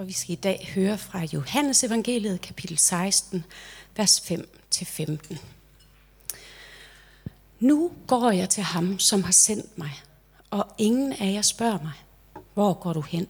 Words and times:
og 0.00 0.06
vi 0.06 0.12
skal 0.12 0.32
i 0.32 0.36
dag 0.36 0.70
høre 0.74 0.98
fra 0.98 1.24
Johannes 1.32 1.84
evangeliet 1.84 2.40
kapitel 2.40 2.78
16, 2.78 3.44
vers 3.96 4.20
5-15. 4.20 5.36
Nu 7.60 7.92
går 8.06 8.30
jeg 8.30 8.48
til 8.48 8.62
ham, 8.62 8.98
som 8.98 9.22
har 9.22 9.32
sendt 9.32 9.78
mig, 9.78 9.90
og 10.50 10.66
ingen 10.78 11.12
af 11.12 11.32
jer 11.32 11.42
spørger 11.42 11.78
mig, 11.82 11.92
hvor 12.54 12.72
går 12.72 12.92
du 12.92 13.00
hen? 13.00 13.26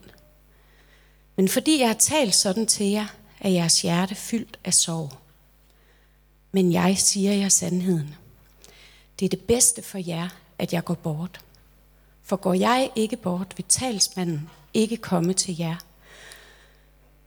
Men 1.35 1.49
fordi 1.49 1.79
jeg 1.79 1.87
har 1.87 1.95
talt 1.95 2.35
sådan 2.35 2.65
til 2.65 2.85
jer, 2.85 3.07
er 3.39 3.49
jeres 3.49 3.81
hjerte 3.81 4.15
fyldt 4.15 4.59
af 4.63 4.73
sorg. 4.73 5.11
Men 6.51 6.71
jeg 6.71 6.97
siger 6.97 7.33
jer 7.33 7.49
sandheden. 7.49 8.15
Det 9.19 9.25
er 9.25 9.29
det 9.29 9.41
bedste 9.41 9.81
for 9.81 9.97
jer, 9.97 10.29
at 10.57 10.73
jeg 10.73 10.83
går 10.83 10.95
bort. 10.95 11.41
For 12.23 12.35
går 12.35 12.53
jeg 12.53 12.91
ikke 12.95 13.17
bort, 13.17 13.53
vil 13.57 13.65
talsmanden 13.69 14.49
ikke 14.73 14.97
komme 14.97 15.33
til 15.33 15.57
jer. 15.57 15.75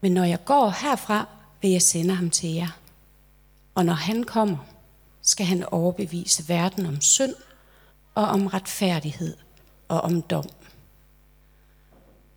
Men 0.05 0.13
når 0.13 0.23
jeg 0.23 0.45
går 0.45 0.69
herfra, 0.69 1.27
vil 1.61 1.71
jeg 1.71 1.81
sende 1.81 2.15
ham 2.15 2.29
til 2.29 2.49
jer. 2.49 2.79
Og 3.75 3.85
når 3.85 3.93
han 3.93 4.23
kommer, 4.23 4.57
skal 5.21 5.45
han 5.45 5.63
overbevise 5.63 6.49
verden 6.49 6.85
om 6.85 7.01
synd 7.01 7.33
og 8.15 8.23
om 8.23 8.47
retfærdighed 8.47 9.37
og 9.87 10.01
om 10.01 10.21
dom. 10.21 10.49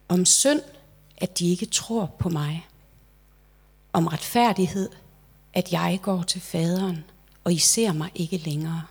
Om 0.09 0.25
synd, 0.25 0.61
at 1.19 1.39
de 1.39 1.51
ikke 1.51 1.66
tror 1.66 2.06
på 2.19 2.28
mig. 2.28 2.66
Om 3.92 4.06
retfærdighed, 4.06 4.91
at 5.55 5.73
jeg 5.73 5.98
går 6.03 6.23
til 6.23 6.41
faderen, 6.41 7.05
og 7.45 7.53
I 7.53 7.59
ser 7.59 7.92
mig 7.92 8.11
ikke 8.14 8.37
længere. 8.37 8.83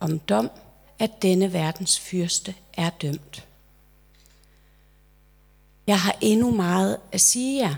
Om 0.00 0.18
dom, 0.18 0.50
at 0.98 1.22
denne 1.22 1.52
verdens 1.52 2.00
fyrste 2.00 2.54
er 2.72 2.90
dømt. 2.90 3.46
Jeg 5.86 6.00
har 6.00 6.16
endnu 6.20 6.50
meget 6.50 6.96
at 7.12 7.20
sige 7.20 7.64
jer, 7.64 7.74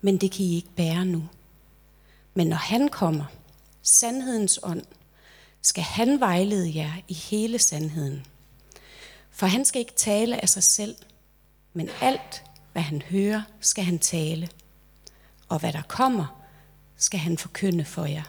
men 0.00 0.16
det 0.18 0.32
kan 0.32 0.44
I 0.44 0.56
ikke 0.56 0.74
bære 0.76 1.04
nu. 1.04 1.28
Men 2.34 2.46
når 2.46 2.56
han 2.56 2.88
kommer, 2.88 3.24
sandhedens 3.82 4.60
ånd, 4.62 4.82
skal 5.62 5.84
han 5.84 6.20
vejlede 6.20 6.76
jer 6.76 6.92
i 7.08 7.14
hele 7.14 7.58
sandheden. 7.58 8.26
For 9.30 9.46
han 9.46 9.64
skal 9.64 9.78
ikke 9.78 9.94
tale 9.94 10.42
af 10.42 10.48
sig 10.48 10.62
selv, 10.62 10.96
men 11.72 11.88
alt, 12.00 12.44
hvad 12.72 12.82
han 12.82 13.02
hører, 13.02 13.42
skal 13.60 13.84
han 13.84 13.98
tale. 13.98 14.48
Og 15.48 15.58
hvad 15.58 15.72
der 15.72 15.82
kommer, 15.82 16.44
skal 16.96 17.20
han 17.20 17.38
forkynde 17.38 17.84
for 17.84 18.04
jer. 18.04 18.22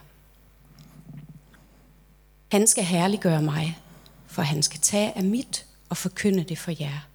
Han 2.51 2.67
skal 2.67 2.83
herliggøre 2.83 3.41
mig, 3.41 3.79
for 4.27 4.41
han 4.41 4.63
skal 4.63 4.79
tage 4.79 5.17
af 5.17 5.23
mit 5.23 5.65
og 5.89 5.97
forkynde 5.97 6.43
det 6.43 6.57
for 6.57 6.71
jer. 6.79 7.07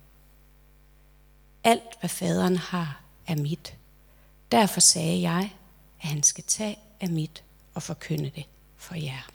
Alt, 1.64 2.00
hvad 2.00 2.10
faderen 2.10 2.56
har, 2.56 3.00
er 3.26 3.36
mit. 3.36 3.76
Derfor 4.52 4.80
sagde 4.80 5.20
jeg, 5.20 5.52
at 6.00 6.08
han 6.08 6.22
skal 6.22 6.44
tage 6.44 6.78
af 7.00 7.10
mit 7.10 7.44
og 7.74 7.82
forkynde 7.82 8.30
det 8.34 8.46
for 8.76 8.94
jer. 8.94 9.30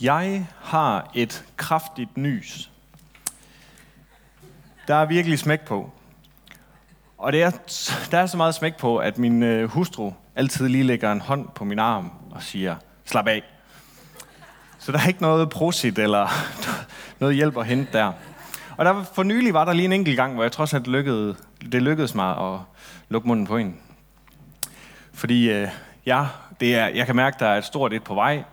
Jeg 0.00 0.46
har 0.60 1.10
et 1.14 1.44
kraftigt 1.56 2.16
nys. 2.16 2.70
Der 4.90 4.96
er 4.96 5.06
virkelig 5.06 5.38
smæk 5.38 5.60
på. 5.60 5.90
Og 7.18 7.32
det 7.32 7.42
er, 7.42 7.50
der 8.10 8.18
er 8.18 8.26
så 8.26 8.36
meget 8.36 8.54
smæk 8.54 8.76
på, 8.76 8.96
at 8.96 9.18
min 9.18 9.42
øh, 9.42 9.68
hustru 9.68 10.12
altid 10.36 10.68
lige 10.68 10.84
lægger 10.84 11.12
en 11.12 11.20
hånd 11.20 11.48
på 11.54 11.64
min 11.64 11.78
arm 11.78 12.10
og 12.30 12.42
siger, 12.42 12.76
slap 13.04 13.26
af. 13.26 13.42
Så 14.78 14.92
der 14.92 14.98
er 14.98 15.08
ikke 15.08 15.22
noget 15.22 15.50
prosit 15.50 15.98
eller 15.98 16.28
noget 17.20 17.34
hjælp 17.34 17.56
at 17.56 17.66
hente 17.66 17.92
der. 17.92 18.12
Og 18.76 18.84
der, 18.84 19.04
for 19.14 19.22
nylig 19.22 19.54
var 19.54 19.64
der 19.64 19.72
lige 19.72 19.84
en 19.84 19.92
enkelt 19.92 20.16
gang, 20.16 20.34
hvor 20.34 20.42
jeg 20.42 20.52
trods 20.52 20.74
alt 20.74 20.86
lykkedes, 20.86 21.36
det 21.72 21.82
lykkedes 21.82 22.14
mig 22.14 22.52
at 22.52 22.58
lukke 23.08 23.28
munden 23.28 23.46
på 23.46 23.56
en. 23.56 23.80
Fordi 25.12 25.50
øh, 25.50 25.68
ja, 26.06 26.26
det 26.60 26.74
er, 26.76 26.86
jeg 26.86 27.06
kan 27.06 27.16
mærke, 27.16 27.34
at 27.34 27.40
der 27.40 27.46
er 27.46 27.58
et 27.58 27.64
stort 27.64 27.92
et 27.92 28.04
på 28.04 28.14
vej, 28.14 28.44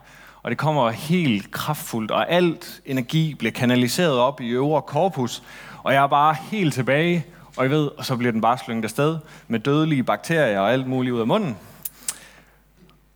og 0.43 0.49
det 0.51 0.57
kommer 0.57 0.89
helt 0.89 1.51
kraftfuldt, 1.51 2.11
og 2.11 2.31
alt 2.31 2.81
energi 2.85 3.35
bliver 3.39 3.51
kanaliseret 3.51 4.17
op 4.17 4.41
i 4.41 4.49
øvre 4.49 4.81
korpus, 4.81 5.43
og 5.83 5.93
jeg 5.93 6.03
er 6.03 6.07
bare 6.07 6.35
helt 6.51 6.73
tilbage, 6.73 7.25
og 7.57 7.65
I 7.65 7.69
ved, 7.69 7.89
og 7.97 8.05
så 8.05 8.15
bliver 8.15 8.31
den 8.31 8.41
bare 8.41 8.57
slynget 8.57 8.83
afsted 8.83 9.17
med 9.47 9.59
dødelige 9.59 10.03
bakterier 10.03 10.59
og 10.59 10.73
alt 10.73 10.87
muligt 10.87 11.13
ud 11.13 11.19
af 11.19 11.27
munden. 11.27 11.57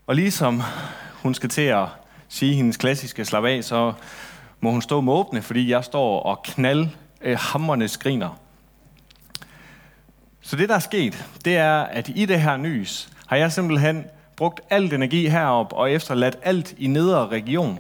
Og 0.08 0.16
ligesom 0.16 0.62
hun 1.22 1.34
skal 1.34 1.50
til 1.50 1.62
at 1.62 1.88
sige 2.30 2.56
hendes 2.56 2.78
klassiske 2.78 3.26
slap 3.26 3.46
af, 3.46 3.64
så 3.64 3.94
må 4.62 4.72
hun 4.72 4.82
stå 4.82 5.02
med 5.02 5.14
åbne, 5.14 5.42
fordi 5.42 5.72
jeg 5.72 5.84
står 5.84 6.20
og 6.20 6.44
knald 6.44 6.88
øh, 7.22 7.38
hammerne 7.40 7.88
skriner. 7.88 8.40
Så 10.42 10.56
det, 10.56 10.70
der 10.70 10.76
er 10.76 10.80
sket, 10.80 11.26
det 11.46 11.58
er, 11.58 11.82
at 11.82 12.10
i 12.16 12.26
det 12.26 12.42
her 12.42 12.58
nys 12.58 13.10
har 13.28 13.36
jeg 13.36 13.52
simpelthen 13.52 14.06
brugt 14.36 14.62
alt 14.70 14.94
energi 14.94 15.28
herop 15.28 15.74
og 15.74 15.92
efterladt 15.92 16.38
alt 16.44 16.74
i 16.78 16.88
nedre 16.88 17.28
region. 17.28 17.80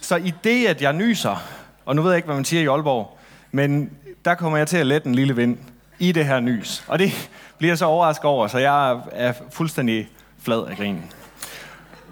Så 0.00 0.16
i 0.16 0.32
det, 0.44 0.66
at 0.66 0.82
jeg 0.82 0.92
nyser, 0.92 1.42
og 1.84 1.96
nu 1.96 2.02
ved 2.02 2.10
jeg 2.10 2.16
ikke, 2.16 2.26
hvad 2.26 2.36
man 2.36 2.44
siger 2.44 2.62
i 2.62 2.66
Aalborg, 2.66 3.18
men 3.50 3.90
der 4.24 4.34
kommer 4.34 4.58
jeg 4.58 4.68
til 4.68 4.76
at 4.76 4.86
lette 4.86 5.08
en 5.08 5.14
lille 5.14 5.36
vind 5.36 5.58
i 5.98 6.12
det 6.12 6.26
her 6.26 6.40
nys. 6.40 6.84
Og 6.88 6.98
det 6.98 7.30
bliver 7.58 7.70
jeg 7.70 7.78
så 7.78 7.84
overrasket 7.84 8.24
over, 8.24 8.46
så 8.46 8.58
jeg 8.58 9.00
er 9.12 9.32
fuldstændig 9.50 10.08
flad 10.42 10.66
af 10.66 10.76
grinen. 10.76 11.12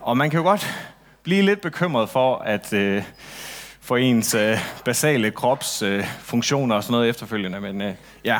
Og 0.00 0.16
man 0.16 0.30
kan 0.30 0.38
jo 0.38 0.44
godt 0.44 0.90
blive 1.22 1.42
lidt 1.42 1.60
bekymret 1.60 2.08
for, 2.08 2.36
at 2.36 2.72
øh, 2.72 3.02
for 3.80 3.96
ens 3.96 4.34
øh, 4.34 4.58
basale 4.84 5.30
kropsfunktioner 5.30 6.74
øh, 6.74 6.76
og 6.76 6.82
sådan 6.82 6.92
noget 6.92 7.08
efterfølgende. 7.08 7.60
Men 7.60 7.82
øh, 7.82 7.94
ja, 8.24 8.38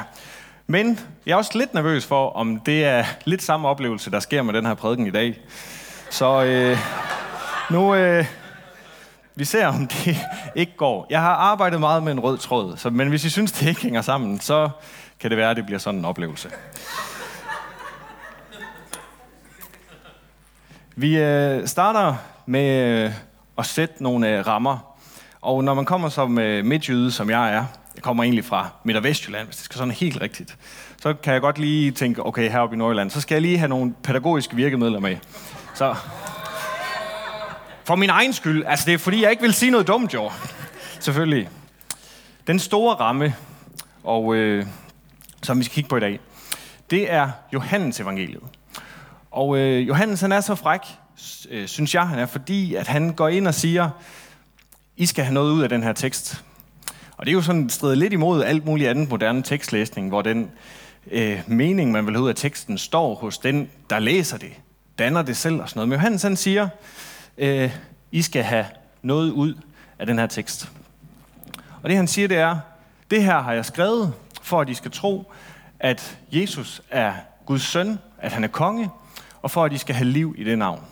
men 0.70 1.00
jeg 1.26 1.32
er 1.32 1.36
også 1.36 1.58
lidt 1.58 1.74
nervøs 1.74 2.06
for, 2.06 2.30
om 2.30 2.60
det 2.60 2.84
er 2.84 3.04
lidt 3.24 3.42
samme 3.42 3.68
oplevelse, 3.68 4.10
der 4.10 4.20
sker 4.20 4.42
med 4.42 4.54
den 4.54 4.66
her 4.66 4.74
prædiken 4.74 5.06
i 5.06 5.10
dag. 5.10 5.40
Så 6.10 6.44
øh, 6.44 6.78
nu... 7.70 7.94
Øh, 7.94 8.26
vi 9.34 9.44
ser, 9.44 9.66
om 9.66 9.86
det 9.88 10.16
ikke 10.54 10.72
går. 10.76 11.06
Jeg 11.10 11.20
har 11.20 11.34
arbejdet 11.34 11.80
meget 11.80 12.02
med 12.02 12.12
en 12.12 12.20
rød 12.20 12.38
tråd, 12.38 12.76
så, 12.76 12.90
men 12.90 13.08
hvis 13.08 13.24
I 13.24 13.30
synes, 13.30 13.52
det 13.52 13.68
ikke 13.68 13.82
hænger 13.82 14.02
sammen, 14.02 14.40
så 14.40 14.70
kan 15.20 15.30
det 15.30 15.38
være, 15.38 15.50
at 15.50 15.56
det 15.56 15.66
bliver 15.66 15.78
sådan 15.78 16.00
en 16.00 16.04
oplevelse. 16.04 16.50
Vi 20.96 21.18
øh, 21.18 21.66
starter 21.66 22.14
med 22.46 23.04
øh, 23.04 23.12
at 23.58 23.66
sætte 23.66 24.02
nogle 24.02 24.28
øh, 24.28 24.46
rammer. 24.46 24.96
Og 25.40 25.64
når 25.64 25.74
man 25.74 25.84
kommer 25.84 26.08
som 26.08 26.38
øh, 26.38 26.64
midtjyde, 26.64 27.12
som 27.12 27.30
jeg 27.30 27.54
er, 27.54 27.64
jeg 27.94 28.02
kommer 28.02 28.24
egentlig 28.24 28.44
fra 28.44 28.68
Midt- 28.84 28.96
og 28.96 29.04
Vestjylland, 29.04 29.46
hvis 29.46 29.56
det 29.56 29.64
skal 29.64 29.78
sådan 29.78 29.94
helt 29.94 30.20
rigtigt, 30.20 30.56
så 31.02 31.14
kan 31.14 31.32
jeg 31.32 31.40
godt 31.40 31.58
lige 31.58 31.90
tænke, 31.90 32.26
okay, 32.26 32.50
heroppe 32.50 32.76
i 32.76 32.78
Nordjylland, 32.78 33.10
så 33.10 33.20
skal 33.20 33.34
jeg 33.34 33.42
lige 33.42 33.58
have 33.58 33.68
nogle 33.68 33.94
pædagogiske 34.02 34.56
virkemidler 34.56 35.00
med. 35.00 35.16
Så 35.74 35.94
for 37.84 37.96
min 37.96 38.10
egen 38.10 38.32
skyld. 38.32 38.64
Altså, 38.66 38.86
det 38.86 38.94
er 38.94 38.98
fordi, 38.98 39.22
jeg 39.22 39.30
ikke 39.30 39.42
vil 39.42 39.54
sige 39.54 39.70
noget 39.70 39.86
dumt, 39.86 40.14
jo. 40.14 40.30
Selvfølgelig. 41.00 41.48
Den 42.46 42.58
store 42.58 42.94
ramme, 42.94 43.34
og 44.04 44.34
øh, 44.34 44.66
som 45.42 45.58
vi 45.58 45.64
skal 45.64 45.74
kigge 45.74 45.88
på 45.88 45.96
i 45.96 46.00
dag, 46.00 46.20
det 46.90 47.12
er 47.12 47.30
Johannes 47.52 48.00
evangeliet. 48.00 48.42
Og 49.30 49.58
øh, 49.58 49.88
Johannes, 49.88 50.20
han 50.20 50.32
er 50.32 50.40
så 50.40 50.54
fræk, 50.54 50.80
øh, 51.50 51.68
synes 51.68 51.94
jeg, 51.94 52.08
han 52.08 52.18
er, 52.18 52.26
fordi 52.26 52.74
at 52.74 52.86
han 52.86 53.12
går 53.12 53.28
ind 53.28 53.48
og 53.48 53.54
siger, 53.54 53.90
I 54.96 55.06
skal 55.06 55.24
have 55.24 55.34
noget 55.34 55.52
ud 55.52 55.62
af 55.62 55.68
den 55.68 55.82
her 55.82 55.92
tekst. 55.92 56.44
Og 57.20 57.26
det 57.26 57.32
er 57.32 57.34
jo 57.34 57.42
sådan 57.42 57.70
strider 57.70 57.94
lidt 57.94 58.12
imod 58.12 58.42
alt 58.42 58.64
muligt 58.64 58.90
andet 58.90 59.08
moderne 59.08 59.42
tekstlæsning, 59.42 60.08
hvor 60.08 60.22
den 60.22 60.50
øh, 61.10 61.40
mening, 61.46 61.92
man 61.92 62.06
vil 62.06 62.14
have 62.14 62.24
ud 62.24 62.28
af 62.28 62.34
teksten, 62.34 62.78
står 62.78 63.14
hos 63.14 63.38
den, 63.38 63.70
der 63.90 63.98
læser 63.98 64.38
det, 64.38 64.52
danner 64.98 65.22
det 65.22 65.36
selv 65.36 65.60
og 65.60 65.68
sådan 65.68 65.78
noget. 65.78 65.88
Men 65.88 65.96
Johannes 65.96 66.22
han 66.22 66.36
siger, 66.36 66.68
øh, 67.38 67.70
I 68.12 68.22
skal 68.22 68.42
have 68.42 68.66
noget 69.02 69.30
ud 69.30 69.54
af 69.98 70.06
den 70.06 70.18
her 70.18 70.26
tekst. 70.26 70.72
Og 71.82 71.88
det 71.88 71.96
han 71.96 72.08
siger, 72.08 72.28
det 72.28 72.36
er, 72.36 72.58
det 73.10 73.24
her 73.24 73.42
har 73.42 73.52
jeg 73.52 73.64
skrevet, 73.64 74.12
for 74.42 74.60
at 74.60 74.68
I 74.68 74.74
skal 74.74 74.90
tro, 74.90 75.32
at 75.80 76.18
Jesus 76.32 76.82
er 76.90 77.12
Guds 77.46 77.62
søn, 77.62 77.98
at 78.18 78.32
han 78.32 78.44
er 78.44 78.48
konge, 78.48 78.90
og 79.42 79.50
for 79.50 79.64
at 79.64 79.72
I 79.72 79.78
skal 79.78 79.94
have 79.94 80.08
liv 80.08 80.34
i 80.38 80.44
det 80.44 80.58
navn. 80.58 80.84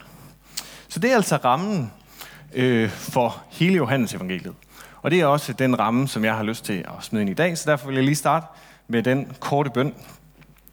Så 0.88 0.98
det 0.98 1.10
er 1.10 1.16
altså 1.16 1.36
rammen 1.36 1.92
øh, 2.54 2.90
for 2.90 3.42
hele 3.50 3.74
Johannes 3.76 4.14
evangeliet. 4.14 4.54
Og 5.02 5.10
det 5.10 5.20
er 5.20 5.26
også 5.26 5.52
den 5.52 5.78
ramme, 5.78 6.08
som 6.08 6.24
jeg 6.24 6.36
har 6.36 6.42
lyst 6.42 6.64
til 6.64 6.78
at 6.78 7.04
smide 7.04 7.22
ind 7.22 7.30
i 7.30 7.34
dag, 7.34 7.58
så 7.58 7.70
derfor 7.70 7.86
vil 7.86 7.94
jeg 7.94 8.04
lige 8.04 8.16
starte 8.16 8.46
med 8.88 9.02
den 9.02 9.32
korte 9.40 9.70
bøn 9.70 9.94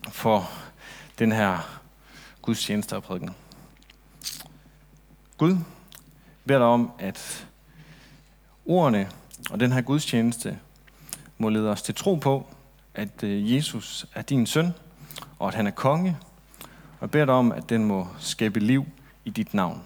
for 0.09 0.49
den 1.19 1.31
her 1.31 1.81
gudstjeneste 2.41 2.95
og 2.95 3.03
prædiken. 3.03 3.35
Gud 5.37 5.57
beder 6.45 6.59
dig 6.59 6.67
om, 6.67 6.91
at 6.99 7.47
ordene 8.65 9.09
og 9.51 9.59
den 9.59 9.71
her 9.71 9.81
gudstjeneste 9.81 10.59
må 11.37 11.49
lede 11.49 11.71
os 11.71 11.81
til 11.81 11.95
tro 11.95 12.15
på, 12.15 12.47
at 12.95 13.23
øh, 13.23 13.53
Jesus 13.55 14.05
er 14.13 14.21
din 14.21 14.45
søn, 14.45 14.73
og 15.39 15.47
at 15.47 15.55
han 15.55 15.67
er 15.67 15.71
konge, 15.71 16.17
og 16.99 17.11
beder 17.11 17.25
dig 17.25 17.33
om, 17.33 17.51
at 17.51 17.69
den 17.69 17.85
må 17.85 18.07
skabe 18.19 18.59
liv 18.59 18.85
i 19.25 19.29
dit 19.29 19.53
navn. 19.53 19.83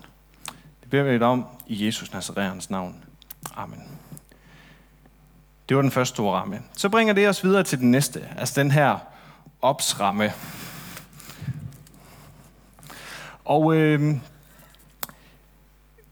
Det 0.81 0.89
beder 0.89 1.03
vi 1.03 1.13
dig 1.13 1.27
om 1.27 1.45
i 1.68 1.85
Jesus 1.85 2.13
Nazareans 2.13 2.69
navn. 2.69 2.95
Amen. 3.56 3.83
Det 5.69 5.75
var 5.75 5.81
den 5.81 5.92
første 5.92 6.16
store 6.16 6.39
ramme. 6.39 6.62
Så 6.77 6.89
bringer 6.89 7.13
det 7.13 7.30
os 7.30 7.44
videre 7.44 7.63
til 7.63 7.80
den 7.80 7.92
næste, 7.92 8.27
altså 8.38 8.62
den 8.62 8.71
her 8.71 8.98
opsramme. 9.62 10.33
Og 13.45 13.75
øh, 13.75 14.16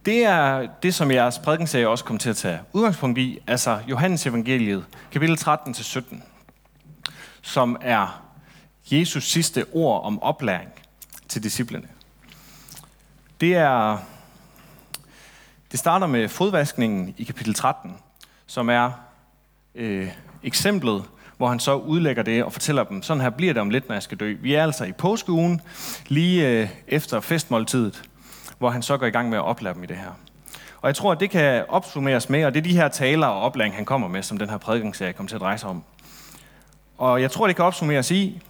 det 0.05 0.25
er 0.25 0.67
det, 0.83 0.95
som 0.95 1.11
jeres 1.11 1.39
prædikenserie 1.39 1.89
også 1.89 2.03
kommer 2.03 2.19
til 2.19 2.29
at 2.29 2.37
tage 2.37 2.59
udgangspunkt 2.73 3.17
i, 3.17 3.39
altså 3.47 3.79
Johannes 3.87 4.25
evangeliet, 4.25 4.85
kapitel 5.11 5.37
13-17, 5.41 6.15
som 7.41 7.77
er 7.81 8.23
Jesus 8.91 9.23
sidste 9.23 9.65
ord 9.73 10.03
om 10.03 10.23
oplæring 10.23 10.69
til 11.27 11.43
disciplene. 11.43 11.87
Det 13.41 13.55
er 13.55 13.97
det 15.71 15.79
starter 15.79 16.07
med 16.07 16.29
fodvaskningen 16.29 17.15
i 17.17 17.23
kapitel 17.23 17.53
13, 17.53 17.93
som 18.47 18.69
er 18.69 19.06
øh, 19.77 20.07
eksemplet, 20.43 21.03
hvor 21.37 21.47
han 21.47 21.59
så 21.59 21.75
udlægger 21.75 22.23
det 22.23 22.43
og 22.43 22.53
fortæller 22.53 22.83
dem, 22.83 23.03
sådan 23.03 23.21
her 23.21 23.29
bliver 23.29 23.53
det 23.53 23.61
om 23.61 23.69
lidt, 23.69 23.87
når 23.87 23.95
jeg 23.95 24.03
skal 24.03 24.17
dø. 24.17 24.35
Vi 24.41 24.53
er 24.53 24.63
altså 24.63 24.85
i 24.85 24.91
påskeugen, 24.91 25.61
lige 26.07 26.47
øh, 26.47 26.69
efter 26.87 27.19
festmåltidet, 27.19 28.03
hvor 28.57 28.69
han 28.69 28.81
så 28.81 28.97
går 28.97 29.05
i 29.05 29.09
gang 29.09 29.29
med 29.29 29.37
at 29.37 29.43
oplære 29.43 29.73
dem 29.73 29.83
i 29.83 29.87
det 29.87 29.97
her. 29.97 30.11
Og 30.81 30.87
jeg 30.87 30.95
tror, 30.95 31.11
at 31.11 31.19
det 31.19 31.29
kan 31.29 31.65
opsummeres 31.69 32.29
med, 32.29 32.45
og 32.45 32.53
det 32.53 32.59
er 32.59 32.63
de 32.63 32.77
her 32.77 32.87
taler 32.87 33.27
og 33.27 33.41
oplæring, 33.41 33.75
han 33.75 33.85
kommer 33.85 34.07
med, 34.07 34.23
som 34.23 34.37
den 34.37 34.49
her 34.49 34.57
prædikningsserie 34.57 35.13
kommer 35.13 35.27
til 35.27 35.35
at 35.35 35.41
dreje 35.41 35.57
sig 35.57 35.69
om. 35.69 35.83
Og 36.97 37.21
jeg 37.21 37.31
tror, 37.31 37.47
det 37.47 37.55
kan 37.55 37.65
opsummeres 37.65 38.11
i, 38.11 38.41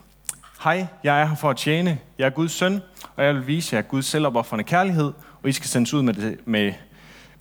Hej, 0.63 0.87
jeg 1.03 1.21
er 1.21 1.25
her 1.25 1.35
for 1.35 1.49
at 1.49 1.57
tjene. 1.57 1.99
Jeg 2.17 2.25
er 2.25 2.29
Guds 2.29 2.51
søn, 2.51 2.81
og 3.15 3.23
jeg 3.23 3.35
vil 3.35 3.47
vise 3.47 3.75
jer 3.75 3.81
Guds 3.81 4.05
selvopoffrende 4.05 4.63
kærlighed, 4.63 5.13
og 5.43 5.49
I 5.49 5.51
skal 5.51 5.67
sendes 5.67 5.93
ud 5.93 6.01
med, 6.01 6.13
det, 6.13 6.37
med, 6.45 6.73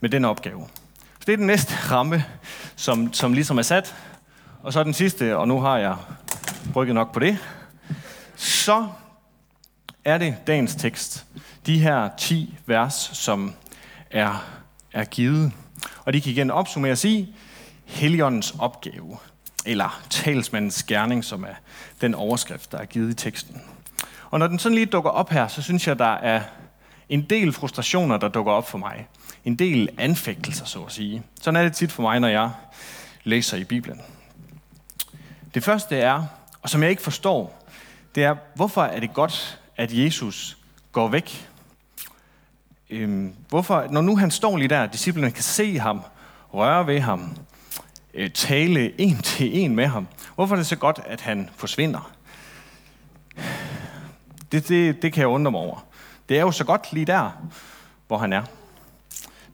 med 0.01 0.11
den 0.11 0.25
opgave. 0.25 0.67
Så 1.27 1.31
det 1.31 1.33
er 1.33 1.37
den 1.37 1.47
næste 1.47 1.75
ramme, 1.91 2.25
som, 2.77 3.13
som 3.13 3.33
ligesom 3.33 3.59
er 3.59 3.63
sat. 3.63 3.95
Og 4.63 4.73
så 4.73 4.85
den 4.85 4.95
sidste, 4.95 5.37
og 5.37 5.49
nu 5.49 5.61
har 5.61 5.79
jeg 5.79 5.97
brygget 6.73 6.95
nok 6.95 7.13
på 7.13 7.21
det. 7.21 7.39
Så 8.37 8.89
er 10.05 10.19
det 10.19 10.37
dagens 10.47 10.75
tekst. 10.75 11.27
De 11.67 11.79
her 11.79 12.09
10 12.19 12.59
vers, 12.67 13.11
som 13.13 13.55
er, 14.11 14.45
er 14.93 15.05
givet. 15.05 15.53
Og 16.05 16.13
de 16.13 16.21
kan 16.21 16.33
igen 16.33 16.51
opsummeres 16.51 17.05
i 17.05 17.35
Helligåndens 17.85 18.55
opgave 18.59 19.19
eller 19.65 20.03
talsmandens 20.11 20.83
gerning, 20.83 21.25
som 21.25 21.45
er 21.45 21.55
den 22.01 22.15
overskrift, 22.15 22.73
der 22.73 22.79
er 22.79 22.85
givet 22.85 23.11
i 23.11 23.15
teksten. 23.15 23.63
Og 24.31 24.39
når 24.39 24.47
den 24.47 24.59
sådan 24.59 24.75
lige 24.75 24.87
dukker 24.87 25.11
op 25.11 25.31
her, 25.31 25.49
så 25.49 25.63
synes 25.63 25.87
jeg, 25.87 25.99
der 25.99 26.15
er 26.15 26.41
en 27.09 27.23
del 27.23 27.53
frustrationer, 27.53 28.17
der 28.17 28.29
dukker 28.29 28.53
op 28.53 28.69
for 28.69 28.79
mig. 28.79 29.07
En 29.47 29.57
del 29.57 29.89
anfægtelser, 29.99 30.65
så 30.65 30.83
at 30.83 30.93
sige. 30.93 31.23
Sådan 31.41 31.61
er 31.61 31.63
det 31.63 31.73
tit 31.73 31.93
for 31.93 32.03
mig, 32.03 32.21
når 32.21 32.29
jeg 32.29 32.51
læser 33.25 33.57
i 33.57 33.65
Bibelen. 33.65 34.01
Det 35.55 35.65
første 35.65 35.97
er, 35.97 36.27
og 36.63 36.71
som 36.71 36.83
jeg 36.83 36.91
ikke 36.91 37.03
forstår, 37.03 37.69
det 38.15 38.25
er, 38.25 38.37
hvorfor 38.55 38.83
er 38.83 39.01
det 39.01 39.15
godt, 39.15 39.61
at 39.77 39.93
Jesus 39.93 40.59
går 40.93 41.09
væk? 41.09 41.49
Øhm, 42.91 43.35
hvorfor, 43.49 43.87
når 43.91 44.01
nu 44.01 44.17
han 44.17 44.31
står 44.31 44.57
lige 44.57 44.69
der, 44.69 44.87
disciplene 44.87 45.31
kan 45.31 45.43
se 45.43 45.79
ham, 45.79 46.03
røre 46.55 46.87
ved 46.87 47.01
ham, 47.01 47.37
øh, 48.15 48.31
tale 48.31 49.01
en 49.01 49.19
til 49.23 49.59
en 49.59 49.75
med 49.75 49.87
ham. 49.87 50.09
Hvorfor 50.35 50.55
er 50.55 50.59
det 50.59 50.67
så 50.67 50.77
godt, 50.77 51.01
at 51.07 51.21
han 51.21 51.51
forsvinder? 51.57 52.13
Det, 54.53 54.69
det, 54.69 55.03
det 55.03 55.13
kan 55.13 55.21
jeg 55.21 55.29
undre 55.29 55.51
mig 55.51 55.61
over. 55.61 55.87
Det 56.29 56.37
er 56.37 56.43
jo 56.43 56.51
så 56.51 56.65
godt 56.65 56.93
lige 56.93 57.07
der, 57.07 57.31
hvor 58.07 58.19
han 58.19 58.33
er. 58.33 58.43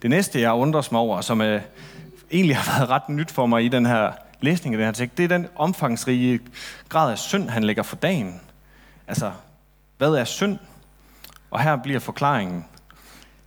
Det 0.02 0.10
næste, 0.10 0.40
jeg 0.40 0.52
undrer 0.52 0.88
mig 0.90 1.00
over, 1.00 1.20
som 1.20 1.40
er, 1.40 1.60
egentlig 2.30 2.56
har 2.56 2.72
været 2.78 2.90
ret 2.90 3.08
nyt 3.08 3.30
for 3.30 3.46
mig 3.46 3.64
i 3.64 3.68
den 3.68 3.86
her 3.86 4.12
læsning 4.40 4.74
af 4.74 4.78
den 4.78 4.84
her 4.84 4.92
tekst, 4.92 5.18
det 5.18 5.24
er 5.24 5.28
den 5.28 5.48
omfangsrige 5.56 6.40
grad 6.88 7.10
af 7.10 7.18
synd, 7.18 7.48
han 7.48 7.64
lægger 7.64 7.82
for 7.82 7.96
dagen. 7.96 8.40
Altså, 9.06 9.32
hvad 9.98 10.10
er 10.10 10.24
synd? 10.24 10.58
Og 11.50 11.60
her 11.60 11.76
bliver 11.76 12.00
forklaringen, 12.00 12.64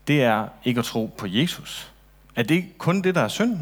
det 0.08 0.24
er 0.24 0.48
ikke 0.64 0.80
at 0.80 0.86
tro 0.86 1.16
på 1.18 1.26
Jesus. 1.28 1.92
Er 2.36 2.44
det 2.44 2.78
kun 2.78 3.02
det, 3.02 3.16
der 3.16 3.22
er 3.22 3.28
synd? 3.28 3.58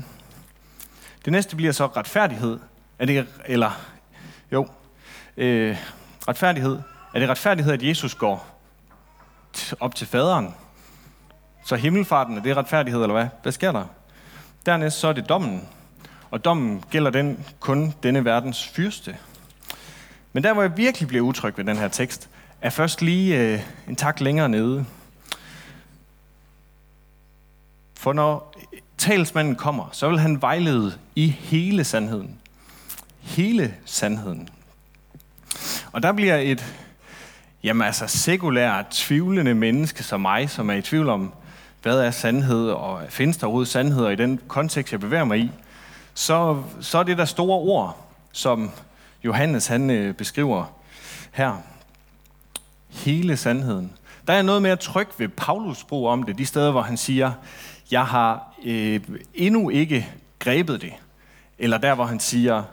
Det 1.25 1.33
næste 1.33 1.55
bliver 1.55 1.71
så 1.71 1.85
retfærdighed. 1.85 2.59
Er 2.99 3.05
det, 3.05 3.27
eller, 3.45 3.81
jo, 4.51 4.67
øh, 5.37 5.77
retfærdighed. 6.27 6.79
Er 7.13 7.19
det 7.19 7.29
retfærdighed, 7.29 7.73
at 7.73 7.83
Jesus 7.83 8.15
går 8.15 8.47
op 9.79 9.95
til 9.95 10.07
faderen? 10.07 10.53
Så 11.63 11.75
himmelfarten, 11.75 12.37
er 12.37 12.41
det 12.41 12.57
retfærdighed, 12.57 13.01
eller 13.01 13.13
hvad? 13.15 13.27
Hvad 13.41 13.51
sker 13.51 13.71
der? 13.71 13.85
Dernæst 14.65 14.99
så 14.99 15.07
er 15.07 15.13
det 15.13 15.29
dommen. 15.29 15.67
Og 16.31 16.45
dommen 16.45 16.83
gælder 16.89 17.11
den 17.11 17.45
kun 17.59 17.93
denne 18.03 18.25
verdens 18.25 18.67
fyrste. 18.67 19.17
Men 20.33 20.43
der, 20.43 20.53
hvor 20.53 20.61
jeg 20.61 20.77
virkelig 20.77 21.07
bliver 21.07 21.23
utryg 21.23 21.57
ved 21.57 21.65
den 21.65 21.77
her 21.77 21.87
tekst, 21.87 22.29
er 22.61 22.69
først 22.69 23.01
lige 23.01 23.39
øh, 23.39 23.59
en 23.87 23.95
tak 23.95 24.21
længere 24.21 24.49
nede. 24.49 24.85
For 27.93 28.13
når 28.13 28.53
talsmanden 28.97 29.55
kommer, 29.55 29.89
så 29.91 30.09
vil 30.09 30.19
han 30.19 30.41
vejlede 30.41 30.97
i 31.15 31.27
hele 31.27 31.83
sandheden. 31.83 32.39
Hele 33.19 33.75
sandheden. 33.85 34.49
Og 35.91 36.03
der 36.03 36.11
bliver 36.11 36.37
et, 36.37 36.75
jamen 37.63 37.87
altså 37.87 38.07
sekulært, 38.07 38.85
tvivlende 38.91 39.53
menneske 39.53 40.03
som 40.03 40.21
mig, 40.21 40.49
som 40.49 40.69
er 40.69 40.73
i 40.73 40.81
tvivl 40.81 41.09
om, 41.09 41.33
hvad 41.83 41.99
er 41.99 42.11
sandhed, 42.11 42.69
og 42.69 43.01
findes 43.09 43.37
der 43.37 43.47
overhovedet 43.47 43.71
sandheder 43.71 44.09
i 44.09 44.15
den 44.15 44.39
kontekst, 44.47 44.91
jeg 44.91 44.99
bevæger 44.99 45.23
mig 45.23 45.39
i, 45.39 45.51
så, 46.13 46.63
så 46.81 46.97
er 46.97 47.03
det 47.03 47.17
der 47.17 47.25
store 47.25 47.57
ord, 47.57 48.07
som 48.31 48.71
Johannes 49.23 49.67
han 49.67 49.89
øh, 49.89 50.13
beskriver 50.13 50.65
her. 51.31 51.57
Hele 52.89 53.37
sandheden. 53.37 53.93
Der 54.27 54.33
er 54.33 54.41
noget 54.41 54.61
mere 54.61 54.75
tryk 54.75 55.13
ved 55.17 55.27
Paulus 55.27 55.83
brug 55.83 56.07
om 56.07 56.23
det, 56.23 56.37
de 56.37 56.45
steder, 56.45 56.71
hvor 56.71 56.81
han 56.81 56.97
siger, 56.97 57.31
jeg 57.91 58.05
har 58.05 58.53
øh, 58.65 58.99
endnu 59.33 59.69
ikke 59.69 60.07
grebet 60.39 60.81
det. 60.81 60.93
Eller 61.59 61.77
der, 61.77 61.95
hvor 61.95 62.05
han 62.05 62.19
siger, 62.19 62.63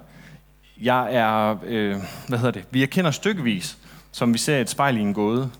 jeg 0.82 1.14
er, 1.14 1.56
øh, 1.64 1.96
hvad 2.28 2.38
hedder 2.38 2.52
det, 2.52 2.64
vi 2.70 2.82
erkender 2.82 3.10
stykkevis, 3.10 3.78
som 4.12 4.32
vi 4.32 4.38
ser 4.38 4.60
et 4.60 4.70
spejl 4.70 4.96
i 4.96 5.00
en 5.00 5.14
gåde. 5.14 5.50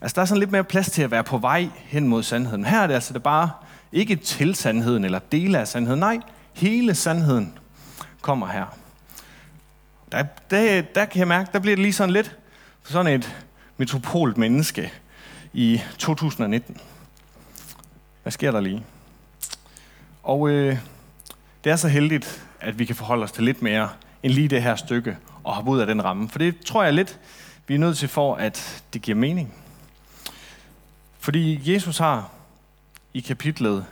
Altså, 0.00 0.14
der 0.14 0.20
er 0.20 0.26
sådan 0.26 0.38
lidt 0.38 0.52
mere 0.52 0.64
plads 0.64 0.90
til 0.90 1.02
at 1.02 1.10
være 1.10 1.24
på 1.24 1.38
vej 1.38 1.68
hen 1.84 2.08
mod 2.08 2.22
sandheden. 2.22 2.64
Her 2.64 2.80
er 2.80 2.86
det 2.86 2.94
altså 2.94 3.12
det 3.12 3.22
bare 3.22 3.50
ikke 3.92 4.16
til 4.16 4.54
sandheden 4.54 5.04
eller 5.04 5.18
dele 5.18 5.58
af 5.58 5.68
sandheden. 5.68 6.00
Nej, 6.00 6.18
hele 6.52 6.94
sandheden 6.94 7.58
kommer 8.20 8.46
her. 8.46 8.76
Der, 10.12 10.22
der, 10.50 10.82
der 10.82 11.04
kan 11.04 11.18
jeg 11.18 11.28
mærke, 11.28 11.50
der 11.52 11.58
bliver 11.58 11.76
det 11.76 11.82
lige 11.82 11.92
sådan 11.92 12.12
lidt 12.12 12.36
sådan 12.84 13.12
et 13.12 13.36
metropolt 13.76 14.38
menneske 14.38 14.92
i 15.52 15.80
2019. 15.98 16.80
Hvad 18.22 18.32
sker 18.32 18.50
der 18.50 18.60
lige? 18.60 18.84
Og 20.22 20.48
øh, 20.48 20.78
det 21.64 21.72
er 21.72 21.76
så 21.76 21.88
heldigt, 21.88 22.46
at 22.60 22.78
vi 22.78 22.84
kan 22.84 22.96
forholde 22.96 23.24
os 23.24 23.32
til 23.32 23.44
lidt 23.44 23.62
mere 23.62 23.88
end 24.22 24.32
lige 24.32 24.48
det 24.48 24.62
her 24.62 24.76
stykke 24.76 25.16
og 25.44 25.54
hoppe 25.54 25.70
ud 25.70 25.80
af 25.80 25.86
den 25.86 26.04
ramme. 26.04 26.28
For 26.28 26.38
det 26.38 26.60
tror 26.64 26.84
jeg 26.84 26.92
lidt, 26.92 27.20
vi 27.66 27.74
er 27.74 27.78
nødt 27.78 27.98
til 27.98 28.08
for, 28.08 28.34
at 28.34 28.84
det 28.92 29.02
giver 29.02 29.16
mening. 29.16 29.54
Fordi 31.26 31.72
Jesus 31.72 31.98
har 31.98 32.30
i 33.14 33.20
kapitlet, 33.20 33.86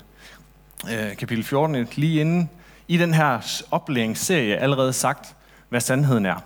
øh, 0.91 1.17
kapitel 1.17 1.45
14, 1.45 1.89
lige 1.97 2.21
inden 2.21 2.51
i 2.89 2.97
den 2.97 3.15
her 3.15 3.63
oplæringsserie 3.71 4.57
allerede 4.57 4.93
sagt, 4.93 5.37
hvad 5.69 5.81
sandheden 5.81 6.27
er. 6.27 6.37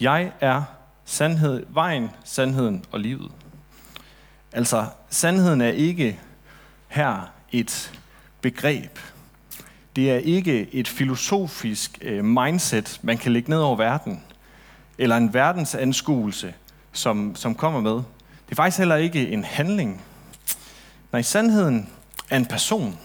Jeg 0.00 0.32
er 0.40 0.62
sandhed, 1.04 1.66
vejen, 1.68 2.10
sandheden 2.24 2.84
og 2.90 3.00
livet. 3.00 3.30
Altså, 4.52 4.86
sandheden 5.10 5.60
er 5.60 5.70
ikke 5.70 6.20
her 6.88 7.32
et 7.52 8.00
begreb. 8.40 8.98
Det 9.96 10.10
er 10.10 10.18
ikke 10.18 10.74
et 10.74 10.88
filosofisk 10.88 11.98
øh, 12.02 12.24
mindset, 12.24 13.00
man 13.02 13.18
kan 13.18 13.32
lægge 13.32 13.50
ned 13.50 13.58
over 13.58 13.76
verden, 13.76 14.22
eller 14.98 15.16
en 15.16 15.34
verdensanskuelse, 15.34 16.54
som, 16.92 17.36
som 17.36 17.54
kommer 17.54 17.80
med. 17.80 18.02
Det 18.52 18.58
er 18.58 18.62
faktisk 18.62 18.78
heller 18.78 18.96
ikke 18.96 19.28
en 19.28 19.44
handling. 19.44 20.02
Nej, 21.12 21.22
sandheden 21.22 21.88
er 22.30 22.36
en 22.36 22.46
person. 22.46 22.98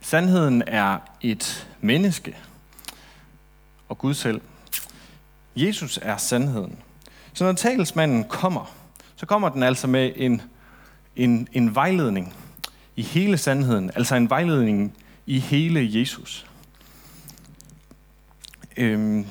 Sandheden 0.00 0.62
er 0.66 0.98
et 1.20 1.68
menneske 1.80 2.36
og 3.88 3.98
Gud 3.98 4.14
selv. 4.14 4.40
Jesus 5.56 5.98
er 6.02 6.16
sandheden. 6.16 6.78
Så 7.32 7.44
når 7.44 7.52
talsmanden 7.52 8.24
kommer, 8.24 8.74
så 9.16 9.26
kommer 9.26 9.48
den 9.48 9.62
altså 9.62 9.86
med 9.86 10.12
en, 10.16 10.42
en, 11.16 11.48
en 11.52 11.74
vejledning 11.74 12.34
i 12.96 13.02
hele 13.02 13.38
sandheden, 13.38 13.90
altså 13.94 14.14
en 14.14 14.30
vejledning 14.30 14.96
i 15.26 15.38
hele 15.38 16.00
Jesus. 16.00 16.46
Øhm, 18.76 19.26